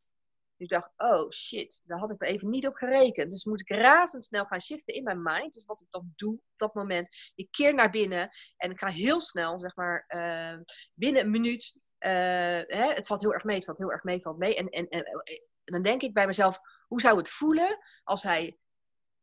Dus 0.57 0.67
ik 0.67 0.69
dacht, 0.69 0.91
oh 0.97 1.29
shit, 1.29 1.83
daar 1.85 1.99
had 1.99 2.11
ik 2.11 2.21
er 2.21 2.27
even 2.27 2.49
niet 2.49 2.67
op 2.67 2.75
gerekend. 2.75 3.31
Dus 3.31 3.45
moet 3.45 3.61
ik 3.61 3.69
razendsnel 3.69 4.45
gaan 4.45 4.61
shiften 4.61 4.93
in 4.93 5.03
mijn 5.03 5.21
mind. 5.21 5.53
Dus 5.53 5.65
wat 5.65 5.81
ik 5.81 5.87
dan 5.89 6.13
doe 6.15 6.33
op 6.33 6.41
dat 6.55 6.73
moment, 6.73 7.31
ik 7.35 7.47
keer 7.51 7.73
naar 7.73 7.89
binnen 7.89 8.29
en 8.57 8.71
ik 8.71 8.79
ga 8.79 8.87
heel 8.87 9.21
snel, 9.21 9.59
zeg 9.59 9.75
maar, 9.75 10.05
uh, 10.07 10.59
binnen 10.93 11.21
een 11.21 11.31
minuut 11.31 11.73
hè, 11.99 12.93
het 12.93 13.07
valt 13.07 13.21
heel 13.21 13.33
erg 13.33 13.43
mee, 13.43 13.55
het 13.55 13.65
valt 13.65 13.77
heel 13.77 13.91
erg 13.91 14.03
mee, 14.03 14.21
valt 14.21 14.37
mee. 14.37 14.55
En, 14.55 14.69
en, 14.69 14.89
en, 14.89 15.03
en, 15.03 15.23
dan 15.63 15.81
denk 15.81 16.01
ik 16.01 16.13
bij 16.13 16.27
mezelf, 16.27 16.59
hoe 16.87 17.01
zou 17.01 17.17
het 17.17 17.29
voelen 17.29 17.77
als 18.03 18.23
hij 18.23 18.57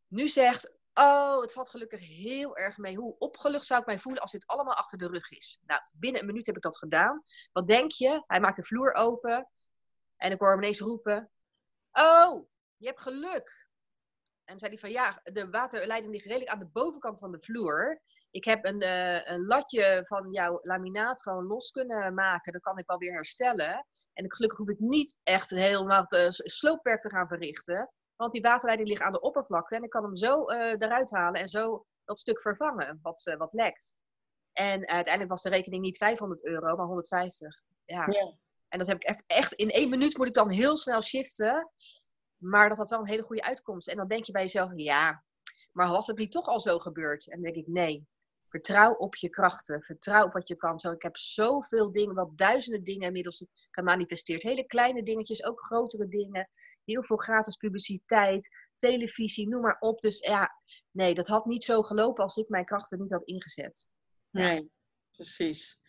nu 0.07 0.29
zegt, 0.29 0.73
oh, 0.95 1.41
het 1.41 1.53
valt 1.53 1.71
gelukkig 1.71 2.01
heel 2.01 2.57
erg 2.57 2.77
mee. 2.77 2.97
Hoe 2.97 3.19
opgelucht 3.19 3.65
zou 3.65 3.81
ik 3.81 3.87
mij 3.87 3.99
voelen 3.99 4.23
als 4.23 4.33
dit 4.33 4.47
allemaal 4.47 4.75
achter 4.75 4.99
de 4.99 5.09
rug 5.09 5.31
is? 5.31 5.61
Nou, 5.67 5.81
binnen 5.93 6.21
een 6.21 6.27
minuut 6.27 6.47
heb 6.47 6.57
ik 6.57 6.63
dat 6.63 6.79
gedaan. 6.79 7.23
Wat 7.53 7.67
denk 7.67 7.93
je? 7.93 8.23
Hij 8.27 8.41
maakt 8.41 8.57
de 8.57 8.63
vloer 8.63 8.95
open 8.95 9.49
en 10.17 10.33
ik 10.33 10.39
hoor 10.39 10.51
hem 10.51 10.59
ineens 10.59 10.81
roepen, 10.81 11.31
oh, 11.93 12.49
je 12.77 12.87
hebt 12.87 13.01
geluk. 13.01 13.67
En 14.45 14.59
zei 14.59 14.71
hij 14.71 14.81
van, 14.81 14.91
ja, 14.91 15.21
de 15.23 15.51
waterleiding 15.51 16.13
ligt 16.13 16.27
redelijk 16.27 16.51
aan 16.51 16.59
de 16.59 16.67
bovenkant 16.67 17.19
van 17.19 17.33
de 17.33 17.41
vloer 17.41 18.03
ik 18.37 18.45
heb 18.45 18.65
een, 18.65 18.83
uh, 18.83 19.29
een 19.29 19.47
latje 19.47 20.03
van 20.07 20.31
jouw 20.31 20.59
laminaat 20.63 21.23
gewoon 21.23 21.47
los 21.47 21.71
kunnen 21.71 22.15
maken. 22.15 22.53
Dan 22.53 22.61
kan 22.61 22.79
ik 22.79 22.87
wel 22.87 22.99
weer 22.99 23.13
herstellen. 23.13 23.87
En 24.13 24.25
ik, 24.25 24.35
gelukkig 24.35 24.59
hoef 24.59 24.69
ik 24.69 24.79
niet 24.79 25.21
echt 25.23 25.51
helemaal 25.51 26.07
te, 26.07 26.27
sloopwerk 26.31 27.01
te 27.01 27.11
gaan 27.11 27.29
verrichten. 27.29 27.91
Want 28.17 28.33
die 28.33 28.43
waterleiding 28.43 28.89
ligt 28.89 29.03
aan 29.03 29.13
de 29.13 29.21
oppervlakte. 29.21 29.77
En 29.77 29.83
ik 29.83 29.91
kan 29.91 30.03
hem 30.03 30.15
zo 30.15 30.51
uh, 30.51 30.59
eruit 30.59 31.11
halen 31.11 31.41
en 31.41 31.49
zo 31.49 31.85
dat 32.05 32.19
stuk 32.19 32.41
vervangen 32.41 32.99
wat, 33.03 33.27
uh, 33.27 33.37
wat 33.37 33.53
lekt. 33.53 33.97
En 34.53 34.87
uiteindelijk 34.87 35.31
was 35.31 35.43
de 35.43 35.49
rekening 35.49 35.83
niet 35.83 35.97
500 35.97 36.45
euro, 36.45 36.77
maar 36.77 36.87
150. 36.87 37.63
Ja. 37.85 38.05
ja. 38.07 38.37
En 38.69 38.79
dat 38.79 38.87
heb 38.87 38.97
ik 38.97 39.05
echt, 39.05 39.23
echt 39.27 39.53
in 39.53 39.71
één 39.71 39.89
minuut 39.89 40.17
moet 40.17 40.27
ik 40.29 40.35
dan 40.35 40.51
heel 40.51 40.77
snel 40.77 41.03
shiften. 41.03 41.71
Maar 42.37 42.69
dat 42.69 42.79
had 42.79 42.91
wel 42.91 42.99
een 42.99 43.09
hele 43.09 43.23
goede 43.23 43.43
uitkomst. 43.43 43.89
En 43.89 43.97
dan 43.97 44.09
denk 44.09 44.25
je 44.25 44.33
bij 44.33 44.43
jezelf, 44.43 44.71
ja, 44.75 45.25
maar 45.77 45.89
was 45.89 46.07
het 46.07 46.19
niet 46.19 46.33
toch 46.33 46.47
al 46.47 46.61
zo 46.61 46.79
gebeurd? 46.79 47.29
En 47.29 47.43
dan 47.43 47.53
denk 47.53 47.67
ik, 47.67 47.73
nee, 47.73 48.07
Vertrouw 48.57 48.93
op 48.93 49.17
je 49.17 49.29
krachten. 49.29 49.83
Vertrouw 49.83 50.25
op 50.25 50.33
wat 50.33 50.49
je 50.49 50.57
kan. 50.57 50.79
Zo, 50.79 50.91
ik 50.91 51.03
heb 51.03 51.17
zoveel 51.17 51.93
dingen, 51.93 52.15
wel 52.15 52.33
duizenden 52.35 52.85
dingen 52.85 53.07
inmiddels 53.07 53.47
gemanifesteerd. 53.71 54.43
Hele 54.43 54.67
kleine 54.67 55.03
dingetjes, 55.03 55.45
ook 55.45 55.65
grotere 55.65 56.09
dingen. 56.09 56.49
Heel 56.85 57.03
veel 57.03 57.17
gratis 57.17 57.57
publiciteit, 57.57 58.49
televisie, 58.77 59.49
noem 59.49 59.63
maar 59.63 59.77
op. 59.79 60.01
Dus 60.01 60.19
ja, 60.19 60.51
nee, 60.91 61.15
dat 61.15 61.27
had 61.27 61.45
niet 61.45 61.65
zo 61.65 61.83
gelopen 61.83 62.23
als 62.23 62.37
ik 62.37 62.49
mijn 62.49 62.65
krachten 62.65 63.01
niet 63.01 63.11
had 63.11 63.23
ingezet. 63.23 63.89
Nee, 64.31 64.71
precies. 65.11 65.81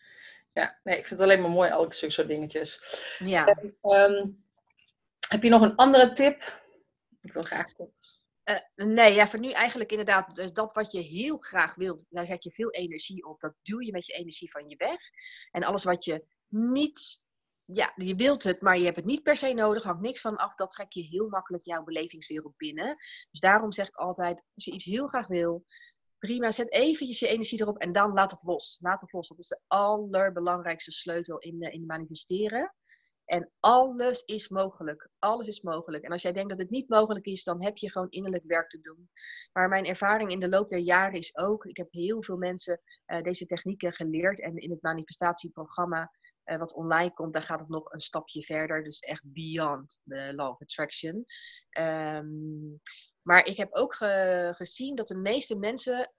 Ja, 0.52 0.80
nee, 0.82 0.96
ik 0.96 1.06
vind 1.06 1.20
het 1.20 1.28
alleen 1.28 1.40
maar 1.40 1.50
mooi, 1.50 1.70
al 1.70 1.92
zulke 1.92 2.14
soort 2.14 2.28
dingetjes. 2.28 2.80
Ja. 3.18 3.46
Ehm, 3.80 4.26
heb 5.28 5.42
je 5.42 5.50
nog 5.50 5.62
een 5.62 5.76
andere 5.76 6.12
tip? 6.12 6.62
Ik 7.20 7.32
wil 7.32 7.42
graag 7.42 7.72
dat 7.72 8.20
uh, 8.48 8.86
nee, 8.86 9.14
ja, 9.14 9.28
voor 9.28 9.38
nu 9.38 9.50
eigenlijk 9.50 9.90
inderdaad, 9.90 10.36
dus 10.36 10.52
dat 10.52 10.74
wat 10.74 10.92
je 10.92 11.00
heel 11.00 11.38
graag 11.38 11.74
wilt, 11.74 12.06
daar 12.08 12.26
zet 12.26 12.44
je 12.44 12.50
veel 12.50 12.70
energie 12.70 13.26
op. 13.26 13.40
Dat 13.40 13.54
duw 13.62 13.80
je 13.80 13.92
met 13.92 14.06
je 14.06 14.12
energie 14.12 14.50
van 14.50 14.68
je 14.68 14.76
weg. 14.76 14.98
En 15.50 15.64
alles 15.64 15.84
wat 15.84 16.04
je 16.04 16.24
niet, 16.48 17.26
ja, 17.64 17.92
je 17.96 18.14
wilt 18.14 18.42
het, 18.42 18.60
maar 18.60 18.78
je 18.78 18.84
hebt 18.84 18.96
het 18.96 19.04
niet 19.04 19.22
per 19.22 19.36
se 19.36 19.52
nodig, 19.52 19.82
hangt 19.82 20.00
niks 20.00 20.20
van 20.20 20.36
af, 20.36 20.54
dat 20.54 20.70
trek 20.70 20.92
je 20.92 21.02
heel 21.02 21.28
makkelijk 21.28 21.64
jouw 21.64 21.84
belevingswereld 21.84 22.56
binnen. 22.56 22.96
Dus 23.30 23.40
daarom 23.40 23.72
zeg 23.72 23.88
ik 23.88 23.96
altijd, 23.96 24.42
als 24.54 24.64
je 24.64 24.72
iets 24.72 24.84
heel 24.84 25.06
graag 25.06 25.26
wil, 25.26 25.64
prima, 26.18 26.50
zet 26.50 26.72
eventjes 26.72 27.18
je 27.18 27.28
energie 27.28 27.60
erop 27.60 27.78
en 27.78 27.92
dan 27.92 28.12
laat 28.12 28.30
het 28.30 28.42
los. 28.42 28.78
Laat 28.80 29.00
het 29.00 29.12
los, 29.12 29.28
dat 29.28 29.38
is 29.38 29.48
de 29.48 29.60
allerbelangrijkste 29.66 30.92
sleutel 30.92 31.38
in, 31.38 31.60
in 31.60 31.86
manifesteren. 31.86 32.74
En 33.28 33.50
alles 33.60 34.22
is 34.22 34.48
mogelijk. 34.48 35.08
Alles 35.18 35.46
is 35.46 35.60
mogelijk. 35.60 36.04
En 36.04 36.10
als 36.12 36.22
jij 36.22 36.32
denkt 36.32 36.50
dat 36.50 36.58
het 36.58 36.70
niet 36.70 36.88
mogelijk 36.88 37.26
is, 37.26 37.44
dan 37.44 37.64
heb 37.64 37.76
je 37.76 37.90
gewoon 37.90 38.10
innerlijk 38.10 38.44
werk 38.46 38.70
te 38.70 38.80
doen. 38.80 39.10
Maar 39.52 39.68
mijn 39.68 39.84
ervaring 39.84 40.30
in 40.30 40.40
de 40.40 40.48
loop 40.48 40.68
der 40.68 40.78
jaren 40.78 41.18
is 41.18 41.36
ook, 41.36 41.64
ik 41.64 41.76
heb 41.76 41.88
heel 41.90 42.22
veel 42.22 42.36
mensen 42.36 42.80
uh, 43.06 43.22
deze 43.22 43.46
technieken 43.46 43.92
geleerd. 43.92 44.40
En 44.40 44.56
in 44.56 44.70
het 44.70 44.82
manifestatieprogramma 44.82 46.12
uh, 46.44 46.58
wat 46.58 46.74
online 46.74 47.12
komt, 47.12 47.32
daar 47.32 47.42
gaat 47.42 47.60
het 47.60 47.68
nog 47.68 47.92
een 47.92 48.00
stapje 48.00 48.42
verder. 48.42 48.84
Dus 48.84 49.00
echt 49.00 49.22
beyond 49.24 50.00
the 50.04 50.32
law 50.34 50.50
of 50.50 50.60
attraction. 50.60 51.24
Um, 51.78 52.80
maar 53.22 53.46
ik 53.46 53.56
heb 53.56 53.74
ook 53.74 53.94
ge 53.94 54.52
gezien 54.56 54.94
dat 54.94 55.08
de 55.08 55.18
meeste 55.18 55.58
mensen 55.58 56.12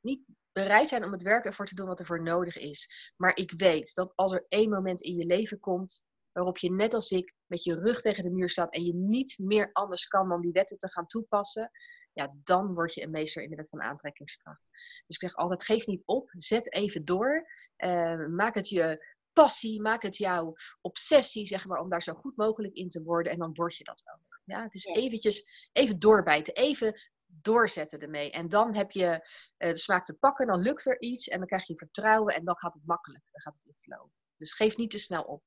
niet 0.00 0.22
bereid 0.52 0.88
zijn 0.88 1.04
om 1.04 1.12
het 1.12 1.22
werk 1.22 1.44
ervoor 1.44 1.66
te 1.66 1.74
doen 1.74 1.86
wat 1.86 2.00
er 2.00 2.06
voor 2.06 2.22
nodig 2.22 2.56
is. 2.56 3.12
Maar 3.16 3.36
ik 3.36 3.52
weet 3.56 3.94
dat 3.94 4.12
als 4.14 4.32
er 4.32 4.46
één 4.48 4.70
moment 4.70 5.00
in 5.00 5.16
je 5.16 5.26
leven 5.26 5.60
komt 5.60 6.08
waarop 6.32 6.58
je 6.58 6.72
net 6.72 6.94
als 6.94 7.10
ik 7.10 7.34
met 7.46 7.64
je 7.64 7.74
rug 7.74 8.00
tegen 8.00 8.24
de 8.24 8.30
muur 8.30 8.48
staat 8.48 8.72
en 8.72 8.84
je 8.84 8.94
niet 8.94 9.38
meer 9.38 9.72
anders 9.72 10.06
kan 10.06 10.28
dan 10.28 10.40
die 10.40 10.52
wetten 10.52 10.78
te 10.78 10.90
gaan 10.90 11.06
toepassen, 11.06 11.70
ja, 12.12 12.34
dan 12.44 12.74
word 12.74 12.94
je 12.94 13.02
een 13.02 13.10
meester 13.10 13.42
in 13.42 13.50
de 13.50 13.56
wet 13.56 13.68
van 13.68 13.82
aantrekkingskracht. 13.82 14.70
Dus 15.06 15.16
ik 15.16 15.20
zeg 15.20 15.34
altijd, 15.34 15.64
geef 15.64 15.86
niet 15.86 16.02
op, 16.04 16.30
zet 16.36 16.72
even 16.72 17.04
door, 17.04 17.46
uh, 17.76 18.26
maak 18.26 18.54
het 18.54 18.68
je 18.68 19.18
passie, 19.32 19.80
maak 19.80 20.02
het 20.02 20.16
jouw 20.16 20.54
obsessie, 20.80 21.46
zeg 21.46 21.66
maar, 21.66 21.80
om 21.80 21.88
daar 21.88 22.02
zo 22.02 22.14
goed 22.14 22.36
mogelijk 22.36 22.74
in 22.74 22.88
te 22.88 23.02
worden 23.02 23.32
en 23.32 23.38
dan 23.38 23.54
word 23.54 23.76
je 23.76 23.84
dat 23.84 24.02
ook. 24.14 24.40
Ja, 24.44 24.62
het 24.62 24.74
is 24.74 24.84
eventjes, 24.84 25.68
even 25.72 25.98
doorbijten, 25.98 26.54
even 26.54 27.00
doorzetten 27.26 28.00
ermee. 28.00 28.30
En 28.30 28.48
dan 28.48 28.74
heb 28.74 28.90
je 28.90 29.28
uh, 29.58 29.70
de 29.70 29.76
smaak 29.76 30.04
te 30.04 30.14
pakken, 30.14 30.46
dan 30.46 30.60
lukt 30.60 30.86
er 30.86 31.00
iets 31.00 31.28
en 31.28 31.38
dan 31.38 31.46
krijg 31.46 31.66
je 31.66 31.76
vertrouwen 31.76 32.34
en 32.34 32.44
dan 32.44 32.56
gaat 32.56 32.74
het 32.74 32.86
makkelijk. 32.86 33.24
Dan 33.30 33.40
gaat 33.40 33.56
het 33.56 33.66
in 33.66 33.76
flow. 33.76 34.08
Dus 34.36 34.54
geef 34.54 34.76
niet 34.76 34.90
te 34.90 34.98
snel 34.98 35.22
op. 35.22 35.42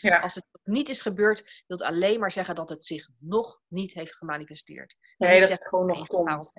Ja. 0.00 0.18
Als 0.18 0.34
het 0.34 0.44
niet 0.64 0.88
is 0.88 1.02
gebeurd, 1.02 1.40
wil 1.66 1.76
het 1.76 1.86
alleen 1.86 2.20
maar 2.20 2.32
zeggen 2.32 2.54
dat 2.54 2.68
het 2.68 2.84
zich 2.84 3.08
nog 3.18 3.60
niet 3.68 3.94
heeft 3.94 4.16
gemanifesteerd. 4.16 4.96
Nee, 5.18 5.40
dat 5.40 5.48
het 5.48 5.68
gewoon 5.68 5.86
nog 5.86 6.06
komt. 6.06 6.52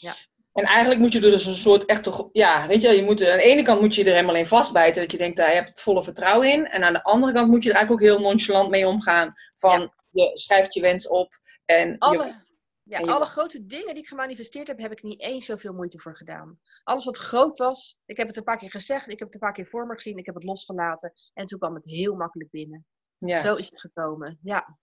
Ja. 0.00 0.16
En 0.52 0.64
eigenlijk 0.64 1.00
moet 1.00 1.12
je 1.12 1.20
er 1.20 1.30
dus 1.30 1.46
een 1.46 1.54
soort 1.54 1.84
echte, 1.84 2.28
ja, 2.32 2.66
weet 2.66 2.82
je, 2.82 2.88
je 2.88 3.02
moet, 3.02 3.26
aan 3.26 3.36
de 3.36 3.42
ene 3.42 3.62
kant 3.62 3.80
moet 3.80 3.94
je 3.94 4.04
er 4.04 4.12
helemaal 4.12 4.34
in 4.34 4.46
vastbijten, 4.46 5.02
dat 5.02 5.12
je 5.12 5.18
denkt, 5.18 5.36
daar 5.36 5.48
je 5.48 5.54
hebt 5.54 5.68
het 5.68 5.80
volle 5.80 6.02
vertrouwen 6.02 6.52
in. 6.52 6.66
En 6.66 6.84
aan 6.84 6.92
de 6.92 7.02
andere 7.02 7.32
kant 7.32 7.48
moet 7.48 7.62
je 7.62 7.70
er 7.70 7.76
eigenlijk 7.76 8.04
ook 8.04 8.10
heel 8.10 8.28
nonchalant 8.28 8.70
mee 8.70 8.86
omgaan. 8.86 9.32
Van, 9.56 9.92
je 10.10 10.30
schrijft 10.32 10.74
je 10.74 10.80
wens 10.80 11.08
op 11.08 11.38
en 11.64 11.98
Alle, 11.98 12.43
ja, 12.84 12.98
alle 12.98 13.24
grote 13.24 13.66
dingen 13.66 13.94
die 13.94 14.02
ik 14.02 14.08
gemanifesteerd 14.08 14.68
heb, 14.68 14.78
heb 14.78 14.92
ik 14.92 15.02
niet 15.02 15.20
eens 15.20 15.46
zoveel 15.46 15.72
moeite 15.72 15.98
voor 15.98 16.16
gedaan. 16.16 16.58
Alles 16.82 17.04
wat 17.04 17.16
groot 17.16 17.58
was, 17.58 17.98
ik 18.06 18.16
heb 18.16 18.26
het 18.26 18.36
een 18.36 18.44
paar 18.44 18.58
keer 18.58 18.70
gezegd, 18.70 19.08
ik 19.08 19.18
heb 19.18 19.26
het 19.26 19.34
een 19.34 19.40
paar 19.40 19.52
keer 19.52 19.66
voor 19.66 19.86
me 19.86 19.94
gezien, 19.94 20.18
ik 20.18 20.26
heb 20.26 20.34
het 20.34 20.44
losgelaten. 20.44 21.12
En 21.34 21.46
toen 21.46 21.58
kwam 21.58 21.74
het 21.74 21.84
heel 21.84 22.14
makkelijk 22.14 22.50
binnen. 22.50 22.86
Ja. 23.18 23.36
Zo 23.36 23.54
is 23.54 23.66
het 23.70 23.80
gekomen, 23.80 24.38
ja. 24.42 24.78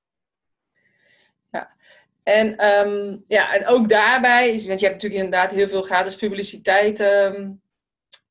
Ja, 1.52 1.76
en, 2.24 2.58
ehm, 2.58 3.20
ja, 3.28 3.54
en 3.54 3.68
ook 3.68 3.90
daarbij, 3.90 4.48
want 4.48 4.62
je 4.62 4.70
hebt 4.70 5.04
natuurlijk 5.04 5.24
inderdaad 5.24 5.52
heel 5.52 5.68
veel 5.68 5.82
gratis 5.82 6.16
publiciteit 6.16 7.00
um, 7.00 7.62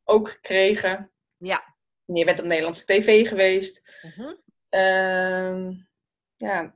ook 0.05 0.31
gekregen. 0.31 1.13
Ja. 1.37 1.75
Je 2.05 2.25
bent 2.25 2.39
op 2.39 2.45
Nederlandse 2.45 2.85
tv 2.85 3.29
geweest. 3.29 3.83
Uh 4.71 5.71
ja, 6.37 6.75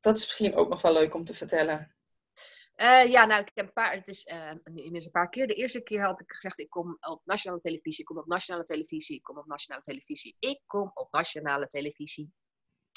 dat 0.00 0.16
is 0.16 0.24
misschien 0.24 0.54
ook 0.54 0.68
nog 0.68 0.82
wel 0.82 0.92
leuk 0.92 1.14
om 1.14 1.24
te 1.24 1.34
vertellen. 1.34 1.95
Uh, 2.76 3.10
ja, 3.10 3.24
nou, 3.24 3.40
ik 3.40 3.50
heb 3.54 3.66
een 3.66 3.72
paar, 3.72 3.92
het 3.92 4.08
is 4.08 4.26
uh, 4.26 4.50
inmiddels 4.64 5.04
een 5.04 5.10
paar 5.10 5.28
keer. 5.28 5.46
De 5.46 5.54
eerste 5.54 5.82
keer 5.82 6.02
had 6.02 6.20
ik 6.20 6.32
gezegd, 6.32 6.58
ik 6.58 6.70
kom 6.70 6.96
op 7.00 7.22
nationale 7.24 7.60
televisie, 7.60 8.00
ik 8.00 8.06
kom 8.06 8.18
op 8.18 8.26
nationale 8.26 8.64
televisie, 8.64 9.16
ik 9.16 9.22
kom 9.22 9.38
op 9.38 9.46
nationale 9.46 9.82
televisie, 9.82 10.36
ik 10.38 10.62
kom 10.66 10.90
op 10.94 11.12
nationale 11.12 11.66
televisie. 11.66 12.32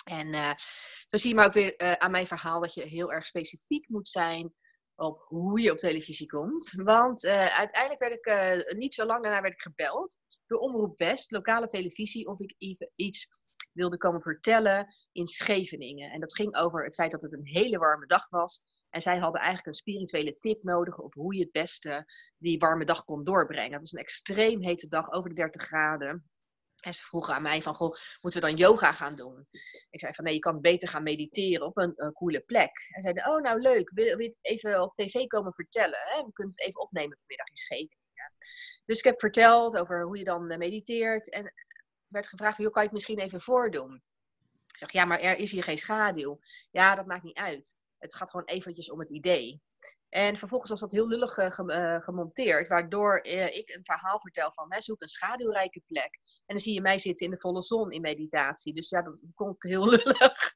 En 0.04 0.28
uh, 0.28 0.54
zo 1.08 1.18
zie 1.18 1.30
je 1.30 1.36
maar 1.36 1.46
ook 1.46 1.54
weer 1.54 1.98
aan 1.98 2.12
mijn 2.12 2.28
verhaal 2.28 2.62
dat 2.62 2.74
je 2.74 2.84
heel 2.84 3.12
erg 3.12 3.26
specifiek 3.26 3.90
moet 3.90 4.08
zijn 4.08 4.54
op 4.96 5.22
hoe 5.28 5.62
je 5.62 5.72
op 5.72 5.78
televisie 5.78 6.28
komt. 6.28 6.72
Want 6.76 7.26
uiteindelijk 7.26 8.00
werd 8.00 8.14
ik, 8.14 8.78
niet 8.78 8.94
zo 8.94 9.06
lang 9.06 9.24
daarna 9.24 9.42
werd 9.42 9.54
ik 9.54 9.62
gebeld 9.62 10.18
door 10.46 10.60
Omroep 10.60 10.98
West, 10.98 11.32
lokale 11.32 11.68
televisie, 11.68 12.28
of 12.28 12.40
ik 12.40 12.56
even 12.58 12.92
iets 12.96 13.28
wilde 13.72 13.98
komen 13.98 14.22
vertellen 14.22 14.96
in 15.12 15.28
Scheveningen. 15.28 16.12
En 16.12 16.20
dat 16.20 16.36
ging 16.36 16.56
over 16.56 16.84
het 16.84 16.96
feit 16.96 17.12
dat 17.12 17.22
het 17.22 17.34
een 17.34 17.48
hele 17.48 17.78
warme 17.78 18.06
dag 18.06 18.30
was. 18.30 18.64
En 18.90 19.02
zij 19.02 19.18
hadden 19.18 19.42
eigenlijk 19.42 19.68
een 19.68 19.74
spirituele 19.74 20.38
tip 20.38 20.64
nodig 20.64 20.98
op 20.98 21.14
hoe 21.14 21.36
je 21.36 21.42
het 21.42 21.52
beste 21.52 22.06
die 22.38 22.58
warme 22.58 22.86
dag 22.86 23.04
kon 23.06 23.24
doorbrengen. 23.24 23.72
Het 23.72 23.80
was 23.80 23.92
een 23.92 24.00
extreem 24.00 24.62
hete 24.62 24.88
dag, 24.88 25.12
over 25.12 25.30
de 25.30 25.36
30 25.36 25.64
graden. 25.64 26.30
En 26.80 26.94
ze 26.94 27.04
vroegen 27.04 27.34
aan 27.34 27.42
mij 27.42 27.62
van, 27.62 27.76
goh, 27.76 27.96
moeten 28.22 28.42
we 28.42 28.48
dan 28.48 28.56
yoga 28.56 28.92
gaan 28.92 29.16
doen? 29.16 29.48
Ik 29.90 30.00
zei 30.00 30.14
van, 30.14 30.24
nee, 30.24 30.34
je 30.34 30.40
kan 30.40 30.62
beter 30.62 30.88
gaan 30.88 31.04
mediteren 31.04 31.66
op 31.66 31.78
een, 31.78 31.94
een 31.96 32.14
coole 32.14 32.40
plek. 32.40 32.72
En 32.90 33.02
zeiden, 33.02 33.28
oh, 33.28 33.42
nou 33.42 33.62
leuk, 33.62 33.90
wil, 33.90 34.06
wil 34.06 34.20
je 34.20 34.26
het 34.26 34.38
even 34.42 34.82
op 34.82 34.94
tv 34.94 35.26
komen 35.28 35.54
vertellen? 35.54 36.00
Hè? 36.00 36.24
We 36.24 36.34
kunnen 36.34 36.56
het 36.58 36.66
even 36.68 36.82
opnemen 36.82 37.18
vanmiddag 37.18 37.48
in 37.48 37.56
Scheveningen. 37.56 38.00
Dus 38.86 38.98
ik 38.98 39.04
heb 39.04 39.20
verteld 39.20 39.78
over 39.78 40.04
hoe 40.04 40.18
je 40.18 40.24
dan 40.24 40.50
eh, 40.50 40.58
mediteert. 40.58 41.30
En 41.30 41.54
werd 42.08 42.28
gevraagd, 42.28 42.58
joh, 42.58 42.72
kan 42.72 42.82
je 42.82 42.88
het 42.88 42.98
misschien 42.98 43.20
even 43.20 43.42
voordoen? 43.42 44.04
Ik 44.68 44.78
zeg, 44.78 44.92
ja, 44.92 45.06
maar 45.06 45.20
er 45.20 45.38
is 45.38 45.52
hier 45.52 45.64
geen 45.64 45.78
schaduw. 45.78 46.40
Ja, 46.72 46.96
dat 46.96 47.06
maakt 47.06 47.24
niet 47.24 47.38
uit. 47.38 47.76
Het 48.00 48.16
gaat 48.16 48.30
gewoon 48.30 48.46
eventjes 48.46 48.92
om 48.92 49.00
het 49.00 49.10
idee. 49.10 49.62
En 50.10 50.38
vervolgens 50.38 50.70
was 50.70 50.80
dat 50.80 50.92
heel 50.92 51.08
lullig 51.08 51.38
uh, 51.38 52.02
gemonteerd, 52.02 52.68
waardoor 52.68 53.26
uh, 53.26 53.56
ik 53.58 53.70
een 53.70 53.86
verhaal 53.86 54.20
vertel 54.20 54.54
van 54.54 54.74
hè, 54.74 54.82
zoek 54.82 55.02
een 55.02 55.08
schaduwrijke 55.08 55.82
plek. 55.86 56.20
En 56.24 56.56
dan 56.56 56.60
zie 56.60 56.74
je 56.74 56.82
mij 56.82 56.98
zitten 56.98 57.26
in 57.26 57.32
de 57.32 57.40
volle 57.40 57.62
zon 57.62 57.92
in 57.92 58.02
meditatie. 58.02 58.74
Dus 58.74 58.90
ja, 58.90 59.02
dat 59.02 59.24
ik 59.36 59.56
heel 59.58 59.90
lullig. 59.96 60.54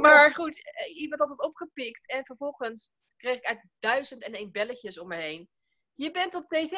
maar 0.00 0.34
goed, 0.34 0.60
iemand 0.94 1.20
had 1.20 1.30
het 1.30 1.42
opgepikt. 1.42 2.10
En 2.10 2.24
vervolgens 2.24 2.92
kreeg 3.16 3.36
ik 3.36 3.44
uit 3.44 3.66
duizend 3.78 4.22
en 4.22 4.32
één 4.32 4.52
belletjes 4.52 4.98
om 4.98 5.08
me 5.08 5.16
heen. 5.16 5.48
Je 5.94 6.10
bent 6.10 6.34
op 6.34 6.46
tv. 6.46 6.70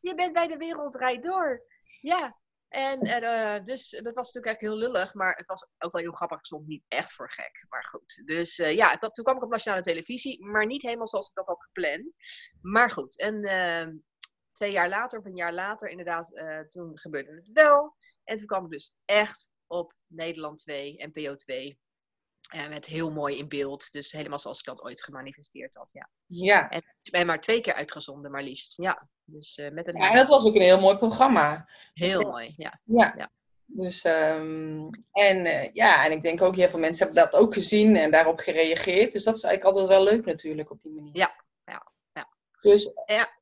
Je 0.00 0.14
bent 0.14 0.32
bij 0.32 0.48
de 0.48 0.56
Wereld 0.56 1.22
Door. 1.22 1.64
Ja, 2.00 2.40
en, 2.72 3.22
uh, 3.22 3.64
dus 3.64 3.90
dat 3.90 4.14
was 4.14 4.32
natuurlijk 4.32 4.46
eigenlijk 4.46 4.60
heel 4.60 4.76
lullig, 4.76 5.14
maar 5.14 5.36
het 5.36 5.48
was 5.48 5.66
ook 5.78 5.92
wel 5.92 6.02
heel 6.02 6.12
grappig. 6.12 6.38
Ik 6.38 6.44
stond 6.44 6.66
niet 6.66 6.84
echt 6.88 7.12
voor 7.12 7.30
gek, 7.30 7.66
maar 7.68 7.84
goed. 7.84 8.22
Dus 8.24 8.58
uh, 8.58 8.74
ja, 8.74 8.96
dat, 8.96 9.14
toen 9.14 9.24
kwam 9.24 9.36
ik 9.36 9.42
op 9.42 9.50
nationale 9.50 9.82
televisie, 9.82 10.44
maar 10.44 10.66
niet 10.66 10.82
helemaal 10.82 11.08
zoals 11.08 11.28
ik 11.28 11.34
dat 11.34 11.46
had 11.46 11.62
gepland. 11.62 12.16
Maar 12.60 12.90
goed, 12.90 13.18
en 13.18 13.46
uh, 13.46 13.94
twee 14.52 14.72
jaar 14.72 14.88
later, 14.88 15.18
of 15.18 15.24
een 15.24 15.36
jaar 15.36 15.52
later, 15.52 15.88
inderdaad, 15.88 16.34
eh, 16.34 16.60
toen 16.60 16.98
gebeurde 16.98 17.34
het 17.34 17.50
wel. 17.52 17.96
En 18.24 18.36
toen 18.36 18.46
kwam 18.46 18.64
ik 18.64 18.70
dus 18.70 18.94
echt 19.04 19.50
op 19.66 19.94
Nederland 20.06 20.58
2, 20.58 21.06
NPO 21.12 21.34
2. 21.34 21.78
En 22.52 22.70
met 22.70 22.86
heel 22.86 23.10
mooi 23.10 23.38
in 23.38 23.48
beeld. 23.48 23.92
Dus 23.92 24.12
helemaal 24.12 24.38
zoals 24.38 24.58
ik 24.58 24.64
dat 24.64 24.82
ooit 24.82 25.02
gemanifesteerd 25.02 25.74
had. 25.74 25.90
Ja. 25.92 26.10
ja. 26.26 26.68
En 26.68 26.82
ben 27.10 27.26
maar 27.26 27.40
twee 27.40 27.60
keer 27.60 27.74
uitgezonden, 27.74 28.30
maar 28.30 28.42
liefst. 28.42 28.76
Ja. 28.76 29.08
Dus, 29.24 29.58
uh, 29.58 29.70
met 29.70 29.86
een 29.86 30.00
ja, 30.00 30.10
en 30.10 30.16
dat 30.16 30.28
was 30.28 30.44
ook 30.44 30.54
een 30.54 30.62
heel 30.62 30.80
mooi 30.80 30.96
programma. 30.96 31.68
Heel 31.92 32.20
dus, 32.20 32.30
mooi, 32.30 32.54
ja. 32.56 32.80
Ja. 32.84 33.14
ja. 33.16 33.30
Dus, 33.64 34.04
um, 34.04 34.90
en 35.12 35.44
uh, 35.44 35.72
ja, 35.72 36.04
en 36.04 36.12
ik 36.12 36.22
denk 36.22 36.42
ook 36.42 36.56
heel 36.56 36.68
veel 36.68 36.78
mensen 36.78 37.06
hebben 37.06 37.24
dat 37.24 37.40
ook 37.40 37.54
gezien 37.54 37.96
en 37.96 38.10
daarop 38.10 38.38
gereageerd. 38.38 39.12
Dus 39.12 39.24
dat 39.24 39.36
is 39.36 39.42
eigenlijk 39.42 39.76
altijd 39.76 39.98
wel 39.98 40.12
leuk 40.12 40.24
natuurlijk 40.24 40.70
op 40.70 40.82
die 40.82 40.92
manier. 40.92 41.16
Ja, 41.16 41.44
ja, 41.64 41.92
ja. 42.12 42.28
Dus, 42.60 42.92
ja. 43.06 43.40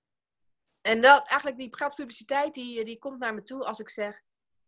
En 0.81 1.01
dat, 1.01 1.29
eigenlijk 1.29 1.59
die 1.59 1.69
gratis 1.71 1.95
publiciteit, 1.95 2.55
die, 2.55 2.85
die 2.85 2.99
komt 2.99 3.19
naar 3.19 3.35
me 3.35 3.43
toe 3.43 3.65
als 3.65 3.81
ik 3.81 3.89
zeg... 3.89 4.23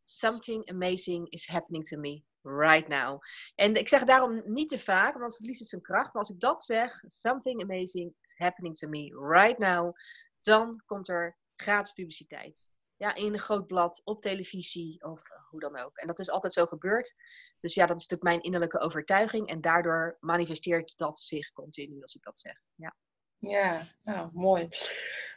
Something 0.05 0.71
amazing 0.71 1.31
is 1.31 1.49
happening 1.49 1.87
to 1.87 1.99
me 1.99 2.23
right 2.43 2.89
now. 2.89 3.21
En 3.55 3.75
ik 3.75 3.89
zeg 3.89 4.05
daarom 4.05 4.43
niet 4.45 4.69
te 4.69 4.79
vaak, 4.79 5.05
want 5.05 5.15
anders 5.15 5.37
verliest 5.37 5.61
het 5.61 5.69
zijn 5.69 5.83
kracht. 5.83 6.13
Maar 6.13 6.23
als 6.23 6.31
ik 6.31 6.41
dat 6.41 6.65
zeg, 6.65 7.03
something 7.07 7.63
amazing 7.63 8.15
is 8.23 8.35
happening 8.37 8.77
to 8.77 8.89
me 8.89 9.29
right 9.29 9.59
now, 9.59 9.97
dan 10.41 10.83
komt 10.87 11.09
er 11.09 11.37
gratis 11.57 11.93
publiciteit. 11.93 12.71
Ja, 12.97 13.15
in 13.15 13.33
een 13.33 13.39
groot 13.39 13.67
blad, 13.67 14.01
op 14.05 14.23
televisie 14.23 15.05
of 15.05 15.23
hoe 15.51 15.61
dan 15.61 15.79
ook. 15.79 15.97
En 15.97 16.07
dat 16.07 16.19
is 16.19 16.31
altijd 16.31 16.53
zo 16.53 16.67
gebeurd. 16.67 17.15
Dus 17.59 17.75
ja, 17.75 17.87
dat 17.87 17.99
is 17.99 18.09
natuurlijk 18.09 18.31
mijn 18.31 18.43
innerlijke 18.43 18.79
overtuiging. 18.79 19.49
En 19.49 19.61
daardoor 19.61 20.17
manifesteert 20.21 20.99
dat 20.99 21.19
zich 21.19 21.53
continu 21.53 22.03
als 22.03 22.15
ik 22.15 22.23
dat 22.23 22.39
zeg. 22.39 22.61
Ja, 22.75 22.95
ja 23.39 23.89
nou, 24.03 24.31
mooi. 24.33 24.69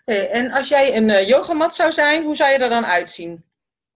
En 0.05 0.51
als 0.51 0.67
jij 0.67 0.97
een 0.97 1.09
uh, 1.09 1.27
yogamat 1.27 1.75
zou 1.75 1.91
zijn, 1.91 2.23
hoe 2.23 2.35
zou 2.35 2.51
je 2.51 2.57
er 2.57 2.69
dan 2.69 2.85
uitzien? 2.85 3.45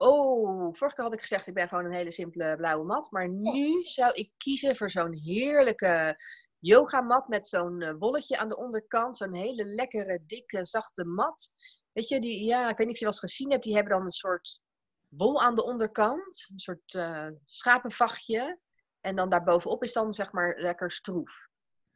Oh, 0.02 0.74
vorige 0.74 0.96
keer 0.96 1.04
had 1.04 1.14
ik 1.14 1.20
gezegd, 1.20 1.46
ik 1.46 1.54
ben 1.54 1.68
gewoon 1.68 1.84
een 1.84 1.92
hele 1.92 2.10
simpele 2.10 2.56
blauwe 2.56 2.84
mat. 2.84 3.10
Maar 3.10 3.28
nu 3.28 3.84
zou 3.84 4.12
ik 4.12 4.32
kiezen 4.36 4.76
voor 4.76 4.90
zo'n 4.90 5.12
heerlijke 5.14 6.16
yogamat 6.58 7.28
met 7.28 7.46
zo'n 7.46 7.80
uh, 7.80 7.94
wolletje 7.98 8.38
aan 8.38 8.48
de 8.48 8.56
onderkant. 8.56 9.16
Zo'n 9.16 9.34
hele 9.34 9.64
lekkere, 9.64 10.22
dikke, 10.26 10.64
zachte 10.64 11.04
mat. 11.04 11.50
Weet 11.92 12.08
je, 12.08 12.20
die, 12.20 12.44
ja, 12.44 12.68
ik 12.68 12.76
weet 12.76 12.86
niet 12.86 12.94
of 12.94 12.98
je 12.98 13.04
wel 13.04 13.12
eens 13.12 13.32
gezien 13.32 13.50
hebt. 13.50 13.64
Die 13.64 13.74
hebben 13.74 13.92
dan 13.92 14.04
een 14.04 14.10
soort 14.10 14.62
wol 15.08 15.40
aan 15.40 15.54
de 15.54 15.64
onderkant. 15.64 16.48
Een 16.52 16.58
soort 16.58 16.94
uh, 16.94 17.28
schapenvachtje. 17.44 18.58
En 19.00 19.16
dan 19.16 19.30
daarbovenop 19.30 19.82
is 19.82 19.92
dan 19.92 20.12
zeg 20.12 20.32
maar 20.32 20.54
lekker 20.58 20.90
stroef. 20.90 21.48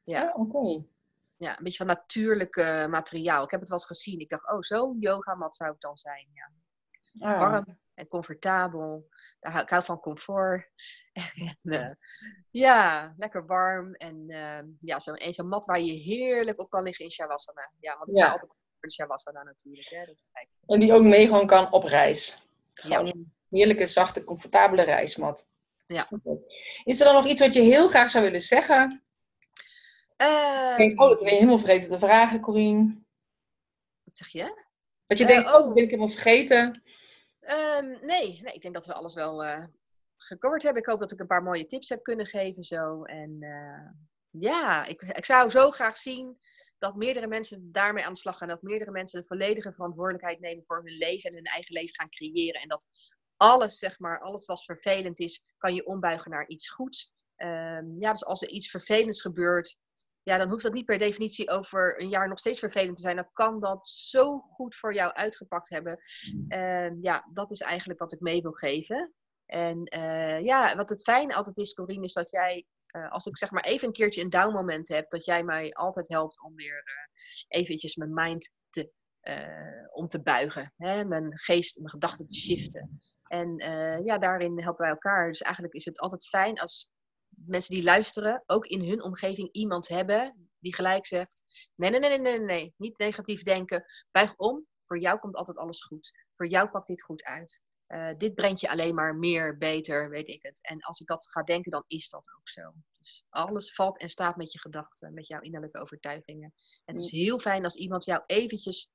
Ja, 0.02 0.32
oh, 0.36 0.54
oké. 0.54 0.84
Ja, 1.36 1.58
een 1.58 1.64
beetje 1.64 1.84
van 1.84 1.86
natuurlijk 1.86 2.56
materiaal. 2.88 3.44
Ik 3.44 3.50
heb 3.50 3.60
het 3.60 3.68
wel 3.68 3.78
eens 3.78 3.86
gezien. 3.86 4.20
Ik 4.20 4.28
dacht, 4.28 4.50
oh, 4.50 4.60
zo'n 4.60 4.96
yogamat 5.00 5.56
zou 5.56 5.70
het 5.70 5.80
dan 5.80 5.96
zijn. 5.96 6.28
Ja. 6.32 6.52
Oh. 7.32 7.38
Warm, 7.38 7.78
en 7.94 8.06
comfortabel. 8.06 9.08
Daar 9.40 9.62
ik 9.62 9.68
hou 9.68 9.84
van 9.84 10.00
comfort. 10.00 10.70
en, 11.12 11.56
uh, 11.62 11.90
ja, 12.50 13.14
lekker 13.16 13.46
warm. 13.46 13.94
En 13.94 14.24
uh, 14.26 14.58
ja, 14.80 15.00
zo'n 15.00 15.32
zo 15.32 15.44
mat 15.44 15.64
waar 15.64 15.80
je 15.80 15.92
heerlijk 15.92 16.60
op 16.60 16.70
kan 16.70 16.82
liggen 16.82 17.04
in 17.04 17.10
Shavasana. 17.10 17.70
Ja, 17.80 17.96
want 17.96 18.10
ik 18.10 18.16
ja. 18.16 18.24
ga 18.24 18.32
altijd 18.32 18.50
voor 18.50 18.88
de 18.88 18.92
Shavasana 18.92 19.42
natuurlijk. 19.42 19.88
Hè, 19.88 20.14
en 20.66 20.80
die 20.80 20.92
ook 20.92 21.02
mee 21.02 21.26
gewoon 21.26 21.46
kan 21.46 21.72
op 21.72 21.84
reis. 21.84 22.42
Gewoon 22.74 23.06
ja. 23.06 23.12
een 23.12 23.32
heerlijke, 23.50 23.86
zachte, 23.86 24.24
comfortabele 24.24 24.82
reismat. 24.82 25.48
Ja. 25.86 26.08
Is 26.84 26.98
er 27.00 27.06
dan 27.06 27.14
nog 27.14 27.26
iets 27.26 27.42
wat 27.42 27.54
je 27.54 27.60
heel 27.60 27.88
graag 27.88 28.10
zou 28.10 28.24
willen 28.24 28.40
zeggen? 28.40 29.02
Uh, 30.16 30.70
ik 30.70 30.76
denk, 30.76 31.00
oh, 31.00 31.08
dat 31.08 31.18
ben 31.18 31.28
je 31.28 31.34
helemaal 31.34 31.58
vergeten 31.58 31.88
te 31.88 31.98
vragen, 31.98 32.40
Corine. 32.40 33.02
Wat 34.04 34.16
zeg 34.16 34.28
je? 34.28 34.62
Dat 35.06 35.18
je 35.18 35.26
denkt, 35.26 35.46
oh, 35.46 35.54
oh, 35.54 35.64
dat 35.64 35.74
ben 35.74 35.82
ik 35.82 35.90
helemaal 35.90 36.12
vergeten. 36.12 36.82
Um, 37.48 37.98
nee, 38.06 38.40
nee, 38.42 38.54
ik 38.54 38.62
denk 38.62 38.74
dat 38.74 38.86
we 38.86 38.92
alles 38.92 39.14
wel 39.14 39.44
uh, 39.44 39.64
gecoverd 40.16 40.62
hebben. 40.62 40.82
Ik 40.82 40.88
hoop 40.88 41.00
dat 41.00 41.12
ik 41.12 41.20
een 41.20 41.26
paar 41.26 41.42
mooie 41.42 41.66
tips 41.66 41.88
heb 41.88 42.02
kunnen 42.02 42.26
geven 42.26 42.64
zo. 42.64 43.02
En 43.02 43.36
uh, 43.40 43.90
ja, 44.30 44.84
ik, 44.84 45.02
ik 45.02 45.24
zou 45.24 45.50
zo 45.50 45.70
graag 45.70 45.96
zien 45.96 46.38
dat 46.78 46.96
meerdere 46.96 47.26
mensen 47.26 47.72
daarmee 47.72 48.04
aan 48.04 48.12
de 48.12 48.18
slag 48.18 48.38
gaan. 48.38 48.48
Dat 48.48 48.62
meerdere 48.62 48.90
mensen 48.90 49.20
de 49.20 49.26
volledige 49.26 49.72
verantwoordelijkheid 49.72 50.40
nemen 50.40 50.64
voor 50.64 50.82
hun 50.84 50.96
leven 50.96 51.30
en 51.30 51.36
hun 51.36 51.44
eigen 51.44 51.72
leven 51.72 51.94
gaan 51.94 52.08
creëren. 52.10 52.60
En 52.60 52.68
dat 52.68 52.86
alles, 53.36 53.78
zeg 53.78 53.98
maar, 53.98 54.20
alles 54.20 54.44
wat 54.44 54.64
vervelend 54.64 55.20
is, 55.20 55.52
kan 55.58 55.74
je 55.74 55.86
ombuigen 55.86 56.30
naar 56.30 56.46
iets 56.46 56.70
goeds. 56.70 57.12
Um, 57.36 57.96
ja, 58.00 58.10
dus 58.10 58.24
als 58.24 58.42
er 58.42 58.48
iets 58.48 58.70
vervelends 58.70 59.20
gebeurt, 59.20 59.76
ja, 60.24 60.38
dan 60.38 60.48
hoeft 60.48 60.62
dat 60.62 60.72
niet 60.72 60.84
per 60.84 60.98
definitie 60.98 61.50
over 61.50 62.00
een 62.00 62.08
jaar 62.08 62.28
nog 62.28 62.38
steeds 62.38 62.58
vervelend 62.58 62.96
te 62.96 63.02
zijn. 63.02 63.16
Dan 63.16 63.30
kan 63.32 63.60
dat 63.60 63.86
zo 63.86 64.38
goed 64.38 64.74
voor 64.74 64.94
jou 64.94 65.12
uitgepakt 65.12 65.68
hebben. 65.68 65.98
En 66.48 66.96
ja, 67.00 67.28
dat 67.32 67.50
is 67.50 67.60
eigenlijk 67.60 68.00
wat 68.00 68.12
ik 68.12 68.20
mee 68.20 68.42
wil 68.42 68.52
geven. 68.52 69.14
En 69.46 69.94
uh, 69.96 70.44
ja, 70.44 70.76
wat 70.76 70.90
het 70.90 71.02
fijne 71.02 71.34
altijd 71.34 71.58
is, 71.58 71.72
Corine, 71.72 72.04
is 72.04 72.12
dat 72.12 72.30
jij, 72.30 72.66
uh, 72.96 73.10
als 73.10 73.26
ik 73.26 73.36
zeg 73.36 73.50
maar 73.50 73.64
even 73.64 73.86
een 73.86 73.94
keertje 73.94 74.22
een 74.22 74.30
down 74.30 74.52
moment 74.52 74.88
heb, 74.88 75.10
dat 75.10 75.24
jij 75.24 75.44
mij 75.44 75.72
altijd 75.72 76.08
helpt 76.08 76.42
om 76.42 76.54
weer 76.54 76.84
uh, 76.84 77.60
eventjes 77.60 77.96
mijn 77.96 78.14
mind 78.14 78.50
te, 78.70 78.92
om 79.92 80.08
te 80.08 80.22
buigen. 80.22 80.72
Hè? 80.76 81.04
Mijn 81.04 81.38
geest, 81.38 81.76
mijn 81.76 81.90
gedachten 81.90 82.26
te 82.26 82.34
shiften. 82.34 82.98
En 83.24 83.56
ja, 84.04 84.18
daarin 84.18 84.62
helpen 84.62 84.82
wij 84.82 84.90
elkaar. 84.90 85.28
Dus 85.28 85.42
eigenlijk 85.42 85.74
is 85.74 85.84
het 85.84 85.98
altijd 85.98 86.28
fijn 86.28 86.58
als 86.58 86.88
mensen 87.46 87.74
die 87.74 87.84
luisteren 87.84 88.42
ook 88.46 88.66
in 88.66 88.88
hun 88.88 89.02
omgeving 89.02 89.48
iemand 89.52 89.88
hebben 89.88 90.48
die 90.64 90.74
gelijk 90.74 91.06
zegt: 91.06 91.42
nee, 91.74 91.90
nee, 91.90 92.00
nee, 92.00 92.08
nee, 92.08 92.18
nee, 92.18 92.40
nee, 92.40 92.74
niet 92.76 92.98
negatief 92.98 93.42
denken. 93.42 93.84
Buig 94.10 94.36
om. 94.36 94.66
Voor 94.86 94.98
jou 94.98 95.18
komt 95.18 95.34
altijd 95.34 95.56
alles 95.56 95.84
goed. 95.84 96.12
Voor 96.36 96.46
jou 96.46 96.68
pakt 96.68 96.86
dit 96.86 97.02
goed 97.02 97.22
uit. 97.22 97.62
Uh, 97.88 98.10
dit 98.18 98.34
brengt 98.34 98.60
je 98.60 98.70
alleen 98.70 98.94
maar 98.94 99.16
meer, 99.16 99.58
beter, 99.58 100.10
weet 100.10 100.28
ik 100.28 100.42
het. 100.42 100.58
En 100.62 100.80
als 100.80 101.00
ik 101.00 101.06
dat 101.06 101.30
ga 101.30 101.42
denken, 101.42 101.70
dan 101.70 101.84
is 101.86 102.08
dat 102.08 102.30
ook 102.36 102.48
zo. 102.48 102.72
Dus 102.92 103.24
alles 103.28 103.74
valt 103.74 103.98
en 103.98 104.08
staat 104.08 104.36
met 104.36 104.52
je 104.52 104.58
gedachten, 104.58 105.14
met 105.14 105.26
jouw 105.26 105.40
innerlijke 105.40 105.80
overtuigingen. 105.80 106.54
En 106.84 106.94
het 106.94 107.04
is 107.04 107.10
heel 107.10 107.38
fijn 107.38 107.64
als 107.64 107.74
iemand 107.74 108.04
jou 108.04 108.22
eventjes 108.26 108.88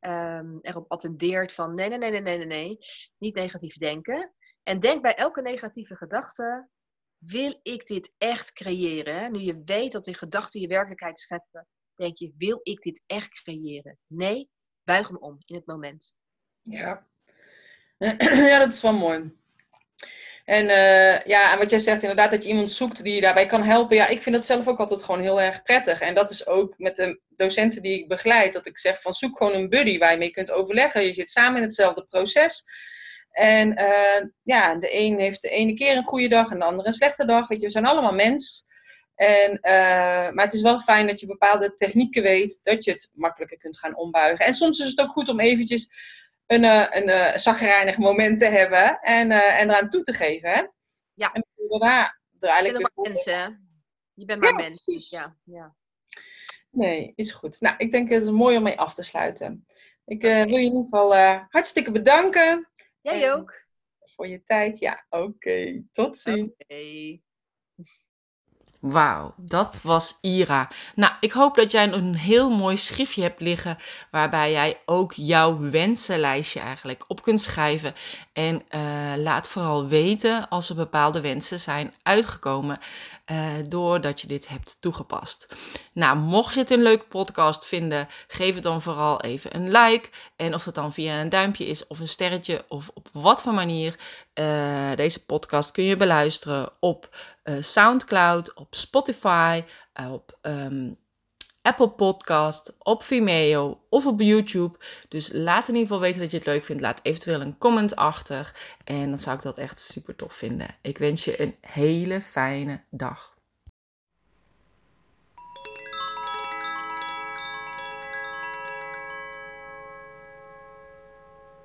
um, 0.00 0.58
erop 0.60 0.90
attendeert 0.90 1.52
van 1.52 1.74
nee, 1.74 1.88
nee, 1.88 1.98
nee, 1.98 2.10
nee, 2.10 2.20
nee, 2.20 2.36
nee, 2.36 2.46
nee, 2.46 2.78
niet 3.18 3.34
negatief 3.34 3.76
denken. 3.76 4.32
En 4.62 4.80
denk 4.80 5.02
bij 5.02 5.14
elke 5.14 5.42
negatieve 5.42 5.96
gedachte, 5.96 6.68
wil 7.26 7.60
ik 7.62 7.86
dit 7.86 8.14
echt 8.18 8.52
creëren? 8.52 9.32
Nu 9.32 9.38
je 9.38 9.62
weet 9.64 9.92
dat 9.92 10.04
die 10.04 10.14
gedachten 10.14 10.60
je 10.60 10.66
werkelijkheid 10.66 11.18
scheppen, 11.18 11.66
denk 11.94 12.18
je, 12.18 12.32
wil 12.36 12.60
ik 12.62 12.82
dit 12.82 13.02
echt 13.06 13.42
creëren? 13.42 13.98
Nee, 14.06 14.48
buig 14.84 15.08
hem 15.08 15.16
om 15.16 15.36
in 15.44 15.54
het 15.54 15.66
moment. 15.66 16.16
Ja, 16.62 17.06
ja 18.50 18.58
dat 18.58 18.72
is 18.72 18.82
wel 18.82 18.92
mooi. 18.92 19.40
En 20.44 20.64
uh, 20.64 21.20
ja, 21.20 21.52
en 21.52 21.58
wat 21.58 21.70
jij 21.70 21.78
zegt, 21.78 22.02
inderdaad, 22.02 22.30
dat 22.30 22.42
je 22.42 22.48
iemand 22.48 22.70
zoekt 22.70 23.02
die 23.02 23.14
je 23.14 23.20
daarbij 23.20 23.46
kan 23.46 23.62
helpen. 23.62 23.96
Ja, 23.96 24.06
ik 24.06 24.22
vind 24.22 24.34
dat 24.34 24.46
zelf 24.46 24.68
ook 24.68 24.78
altijd 24.78 25.02
gewoon 25.02 25.20
heel 25.20 25.40
erg 25.40 25.62
prettig. 25.62 26.00
En 26.00 26.14
dat 26.14 26.30
is 26.30 26.46
ook 26.46 26.74
met 26.78 26.96
de 26.96 27.20
docenten 27.28 27.82
die 27.82 27.98
ik 27.98 28.08
begeleid, 28.08 28.52
dat 28.52 28.66
ik 28.66 28.78
zeg 28.78 29.00
van 29.00 29.12
zoek 29.12 29.36
gewoon 29.36 29.54
een 29.54 29.68
buddy 29.68 29.98
waar 29.98 30.12
je 30.12 30.18
mee 30.18 30.30
kunt 30.30 30.50
overleggen. 30.50 31.04
Je 31.04 31.12
zit 31.12 31.30
samen 31.30 31.56
in 31.56 31.62
hetzelfde 31.62 32.06
proces. 32.08 32.64
En 33.32 33.80
uh, 33.80 34.28
ja, 34.42 34.74
de 34.74 34.98
een 34.98 35.18
heeft 35.18 35.42
de 35.42 35.48
ene 35.48 35.74
keer 35.74 35.96
een 35.96 36.04
goede 36.04 36.28
dag 36.28 36.50
en 36.50 36.58
de 36.58 36.64
andere 36.64 36.88
een 36.88 36.94
slechte 36.94 37.24
dag. 37.24 37.48
Weet 37.48 37.60
je, 37.60 37.66
we 37.66 37.72
zijn 37.72 37.86
allemaal 37.86 38.12
mens. 38.12 38.66
En, 39.14 39.50
uh, 39.52 40.30
maar 40.30 40.44
het 40.44 40.52
is 40.52 40.62
wel 40.62 40.78
fijn 40.78 41.06
dat 41.06 41.20
je 41.20 41.26
bepaalde 41.26 41.74
technieken 41.74 42.22
weet, 42.22 42.60
dat 42.62 42.84
je 42.84 42.90
het 42.90 43.10
makkelijker 43.14 43.58
kunt 43.58 43.78
gaan 43.78 43.96
ombuigen. 43.96 44.46
En 44.46 44.54
soms 44.54 44.78
is 44.78 44.86
het 44.86 45.00
ook 45.00 45.10
goed 45.10 45.28
om 45.28 45.40
eventjes 45.40 45.90
een, 46.46 46.64
uh, 46.64 46.86
een 46.90 47.38
zagrijnig 47.38 47.98
moment 47.98 48.38
te 48.38 48.46
hebben 48.46 49.00
en, 49.00 49.30
en 49.30 49.70
eraan 49.70 49.88
toe 49.88 50.02
te 50.02 50.12
geven. 50.12 50.50
Hè? 50.50 50.62
Ja. 51.14 51.32
En 51.32 51.44
daarna 51.68 52.18
er 52.38 52.48
eigenlijk 52.48 52.78
je 52.78 52.90
bent 52.94 52.94
maar 52.94 53.08
mens, 53.08 53.24
Je 54.14 54.24
bent 54.24 54.40
maar 54.40 54.50
ja, 54.50 54.56
mens. 54.56 54.84
Precies. 54.84 55.10
Ja, 55.10 55.36
ja. 55.44 55.74
Nee, 56.70 57.12
is 57.14 57.32
goed. 57.32 57.60
Nou, 57.60 57.74
ik 57.78 57.90
denk 57.90 58.08
het 58.08 58.22
is 58.22 58.30
mooi 58.30 58.56
om 58.56 58.62
mee 58.62 58.78
af 58.78 58.94
te 58.94 59.02
sluiten. 59.02 59.66
Ik 60.04 60.22
wil 60.22 60.30
je 60.30 60.44
in 60.44 60.58
ieder 60.58 60.82
geval 60.82 61.14
hartstikke 61.48 61.90
bedanken. 61.90 62.71
Jij 63.02 63.32
ook. 63.32 63.66
Voor 63.98 64.26
je 64.26 64.42
tijd. 64.42 64.78
Ja, 64.78 65.06
oké. 65.08 65.24
Okay. 65.24 65.86
Tot 65.92 66.18
ziens. 66.18 66.52
Okay. 66.58 67.22
Wauw, 68.82 69.34
dat 69.36 69.80
was 69.82 70.18
Ira. 70.20 70.70
Nou, 70.94 71.12
ik 71.20 71.32
hoop 71.32 71.54
dat 71.54 71.70
jij 71.70 71.92
een 71.92 72.14
heel 72.14 72.50
mooi 72.50 72.76
schriftje 72.76 73.22
hebt 73.22 73.40
liggen 73.40 73.78
waarbij 74.10 74.50
jij 74.50 74.80
ook 74.86 75.12
jouw 75.12 75.70
wensenlijstje 75.70 76.60
eigenlijk 76.60 77.04
op 77.08 77.22
kunt 77.22 77.40
schrijven. 77.40 77.94
En 78.32 78.62
uh, 78.74 78.80
laat 79.16 79.48
vooral 79.48 79.86
weten 79.86 80.48
als 80.48 80.68
er 80.68 80.74
bepaalde 80.74 81.20
wensen 81.20 81.60
zijn 81.60 81.94
uitgekomen 82.02 82.78
uh, 83.32 83.46
doordat 83.68 84.20
je 84.20 84.26
dit 84.26 84.48
hebt 84.48 84.76
toegepast. 84.80 85.54
Nou, 85.92 86.18
mocht 86.18 86.54
je 86.54 86.60
het 86.60 86.70
een 86.70 86.82
leuke 86.82 87.04
podcast 87.04 87.66
vinden, 87.66 88.08
geef 88.28 88.54
het 88.54 88.62
dan 88.62 88.82
vooral 88.82 89.20
even 89.20 89.56
een 89.56 89.70
like. 89.70 90.08
En 90.36 90.54
of 90.54 90.62
dat 90.62 90.74
dan 90.74 90.92
via 90.92 91.20
een 91.20 91.28
duimpje 91.28 91.66
is 91.66 91.86
of 91.86 91.98
een 91.98 92.08
sterretje 92.08 92.64
of 92.68 92.90
op 92.94 93.08
wat 93.12 93.42
voor 93.42 93.54
manier, 93.54 93.96
uh, 94.34 94.94
deze 94.94 95.24
podcast 95.24 95.70
kun 95.70 95.84
je 95.84 95.96
beluisteren 95.96 96.70
op 96.80 97.16
uh, 97.44 97.56
SoundCloud, 97.60 98.54
op 98.54 98.74
Spotify, 98.74 99.64
op 100.10 100.38
um, 100.42 100.98
Apple 101.62 101.90
Podcast, 101.90 102.74
op 102.78 103.02
Vimeo 103.02 103.80
of 103.88 104.06
op 104.06 104.20
YouTube. 104.20 104.78
Dus 105.08 105.32
laat 105.32 105.68
in 105.68 105.74
ieder 105.74 105.88
geval 105.88 106.00
weten 106.00 106.20
dat 106.20 106.30
je 106.30 106.36
het 106.36 106.46
leuk 106.46 106.64
vindt. 106.64 106.82
Laat 106.82 107.00
eventueel 107.02 107.40
een 107.40 107.58
comment 107.58 107.96
achter. 107.96 108.52
En 108.84 109.08
dan 109.08 109.18
zou 109.18 109.36
ik 109.36 109.42
dat 109.42 109.58
echt 109.58 109.80
super 109.80 110.16
tof 110.16 110.34
vinden. 110.34 110.68
Ik 110.80 110.98
wens 110.98 111.24
je 111.24 111.40
een 111.40 111.56
hele 111.60 112.20
fijne 112.20 112.80
dag. 112.90 113.31